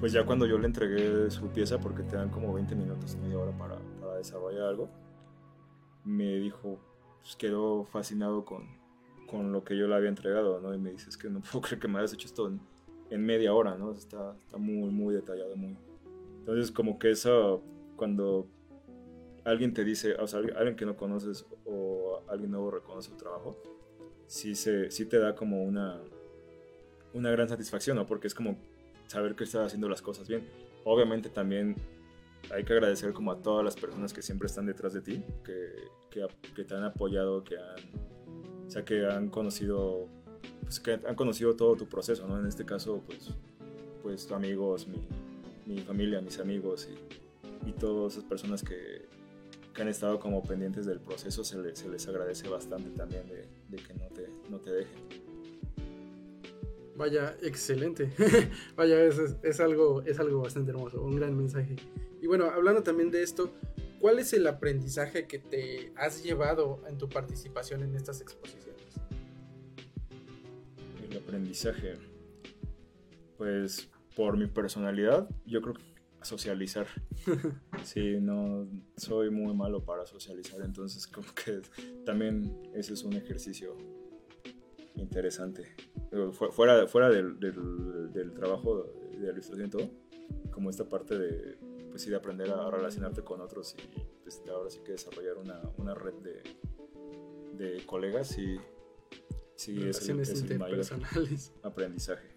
[0.00, 3.38] pues ya cuando yo le entregué su pieza, porque te dan como 20 minutos, media
[3.38, 3.78] hora para,
[4.16, 4.88] desarrollar algo,
[6.04, 6.80] me dijo,
[7.20, 8.64] pues quedó fascinado con,
[9.30, 10.74] con lo que yo le había entregado, ¿no?
[10.74, 12.60] Y me dice, es que no puedo creer que me hayas hecho esto en,
[13.10, 13.92] en media hora, ¿no?
[13.92, 15.76] Está, está muy, muy detallado, muy...
[16.40, 17.62] Entonces como que eso,
[17.96, 18.48] cuando
[19.44, 23.56] alguien te dice, o sea, alguien que no conoces o alguien nuevo reconoce tu trabajo,
[24.28, 26.00] sí, se, sí te da como una,
[27.12, 28.06] una gran satisfacción, ¿no?
[28.06, 28.56] Porque es como
[29.08, 30.46] saber que estás haciendo las cosas bien.
[30.84, 31.74] Obviamente también
[32.52, 36.28] hay que agradecer como a todas las personas que siempre están detrás de ti, que,
[36.54, 40.06] que, te han apoyado, que han, o sea, que han conocido,
[40.62, 42.38] pues, que han conocido todo tu proceso, ¿no?
[42.38, 43.30] En este caso, pues,
[44.02, 45.06] pues amigos, mi,
[45.66, 48.97] mi familia, mis amigos y, y todas esas personas que,
[49.78, 53.46] que han estado como pendientes del proceso, se les, se les agradece bastante también de,
[53.68, 54.98] de que no te, no te dejen.
[56.96, 58.10] Vaya, excelente.
[58.76, 61.76] Vaya, es, es- es algo, es algo bastante hermoso, un gran mensaje.
[62.20, 63.52] Y bueno, hablando también de esto,
[64.00, 68.82] ¿cuál es el aprendizaje que te has llevado en tu participación en estas exposiciones?
[71.08, 71.94] El aprendizaje.
[73.36, 75.82] Pues por mi personalidad, yo creo que
[76.22, 76.86] socializar.
[77.84, 78.66] Sí, no
[78.96, 81.60] soy muy malo para socializar, entonces como que
[82.04, 83.76] también ese es un ejercicio
[84.96, 85.74] interesante.
[86.52, 89.90] Fuera, fuera del, del- del trabajo de ilustración y todo,
[90.50, 91.56] como esta parte de,
[91.90, 95.60] pues sí, de aprender a relacionarte con otros y pues, ahora sí que desarrollar una,
[95.76, 96.42] una red de,
[97.64, 98.58] de colegas y
[99.54, 101.52] sí, es el, es el mayor interpersonales.
[101.62, 102.28] aprendizaje.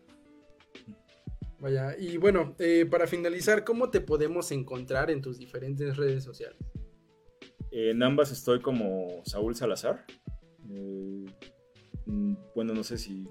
[1.62, 6.58] Vaya, y bueno, eh, para finalizar, ¿cómo te podemos encontrar en tus diferentes redes sociales?
[7.72, 10.06] En ambas estoy como Saúl Salazar.
[10.70, 11.26] Eh,
[12.08, 13.28] mm, bueno, no sé si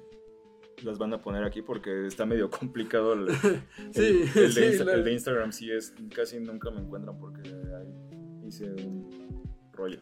[0.84, 3.14] las van a poner aquí porque está medio complicado.
[3.14, 3.28] El,
[3.92, 7.18] Sí, el de, sí, Insta- la- el de Instagram sí es, casi nunca me encuentran
[7.18, 10.00] porque ahí hice un rollo.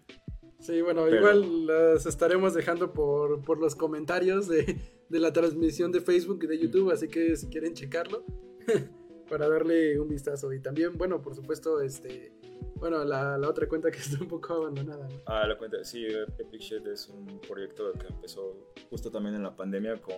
[0.61, 4.79] Sí, bueno, Pero- igual las estaremos dejando por, por los comentarios de,
[5.09, 8.25] de la transmisión de Facebook y de YouTube, así que si quieren checarlo,
[9.31, 10.53] para darle un vistazo.
[10.53, 12.33] Y también, bueno, por supuesto, este,
[12.77, 15.09] bueno, la, la otra cuenta que está un poco abandonada.
[15.09, 15.17] ¿no?
[15.27, 16.07] Ah, la cuenta, sí,
[16.39, 20.15] Epic Shit es un proyecto que empezó justo también en la pandemia con,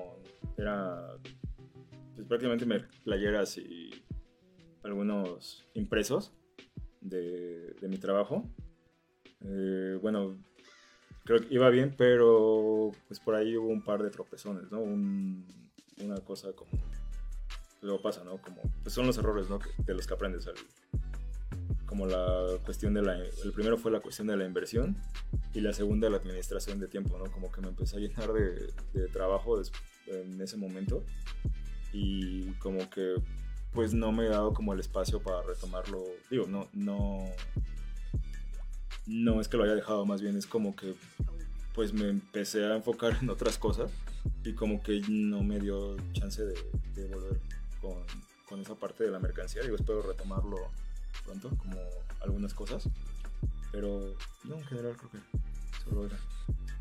[0.59, 1.17] era
[2.15, 3.91] pues, prácticamente me- playeras y
[4.83, 6.33] algunos impresos
[7.01, 8.45] de, de mi trabajo.
[9.43, 10.39] Eh, bueno,
[11.25, 14.81] creo que iba bien, pero pues por ahí hubo un par de tropezones, ¿no?
[14.81, 15.45] Un-
[16.03, 16.71] una cosa como,
[17.83, 18.39] luego pasa, ¿no?
[18.39, 19.59] Como, pues son los errores, ¿no?
[19.79, 20.47] De los que aprendes.
[20.47, 20.55] el-
[21.87, 24.97] como la cuestión de la, el primero fue la cuestión de la inversión
[25.53, 27.25] y la segunda la administración de tiempo, ¿no?
[27.33, 29.61] Como que me empecé a llenar de, de trabajo
[30.07, 31.03] en ese momento
[31.93, 33.17] y como que
[33.73, 36.01] pues no me he dado como el espacio para retomarlo,
[36.31, 37.25] digo, no, no,
[39.07, 40.95] no es que lo haya dejado, más bien es como que
[41.75, 43.91] pues me empecé a enfocar en otras cosas
[44.45, 46.55] y como que no me dio chance de,
[47.07, 47.41] volver
[47.81, 47.95] con,
[48.49, 50.59] con esa parte de la mercancía, digo, espero retomarlo
[51.25, 51.79] pronto, como
[52.21, 52.89] algunas cosas,
[53.73, 55.19] pero no, en general creo que
[55.85, 56.19] solo era.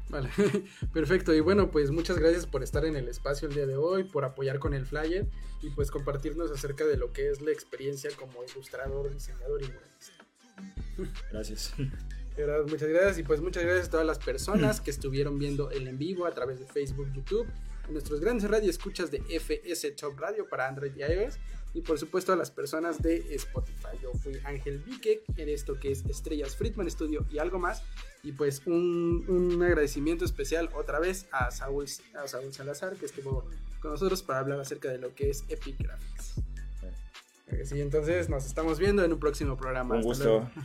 [0.09, 0.29] Vale,
[0.93, 1.33] perfecto.
[1.33, 4.25] Y bueno, pues muchas gracias por estar en el espacio el día de hoy, por
[4.25, 5.27] apoyar con el flyer
[5.61, 10.18] y pues compartirnos acerca de lo que es la experiencia como ilustrador, diseñador y muralista.
[11.31, 11.73] Gracias.
[12.67, 15.97] Muchas gracias y pues muchas gracias a todas las personas que estuvieron viendo el en
[15.97, 17.45] vivo a través de Facebook, YouTube,
[17.85, 21.37] en nuestros grandes radio escuchas de FS Top Radio para Android y iOS
[21.73, 23.97] y por supuesto a las personas de Spotify.
[24.01, 27.83] Yo fui Ángel Vique en esto que es Estrellas Friedman Studio y algo más
[28.23, 33.43] y pues un, un agradecimiento especial otra vez a Saúl, a Saúl Salazar que estuvo
[33.81, 36.35] con nosotros para hablar acerca de lo que es Epic Graphics.
[37.63, 39.95] Sí, entonces nos estamos viendo en un próximo programa.
[39.95, 40.49] Un gusto.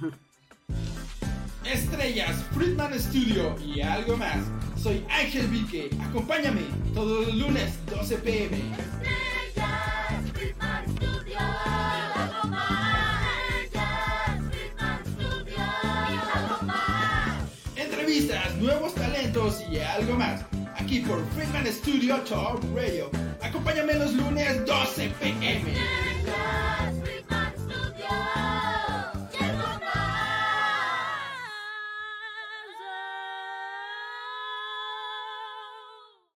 [1.64, 4.39] Estrellas, Friedman Studio y algo más.
[4.76, 5.89] Soy Ángel Vique.
[6.01, 6.62] Acompáñame
[6.93, 8.57] todos los lunes 12 pm.
[8.57, 11.39] Estrellas, Friedman Studio.
[11.39, 13.22] Algo más.
[13.64, 15.59] Estrellas, Friedman Studio.
[15.59, 17.45] Algo más.
[17.76, 20.45] Entrevistas, nuevos talentos y algo más.
[20.76, 23.11] Aquí por Friedman Studio Talk Radio.
[23.41, 26.14] Acompáñame los lunes 12 pm.
[26.27, 26.94] God.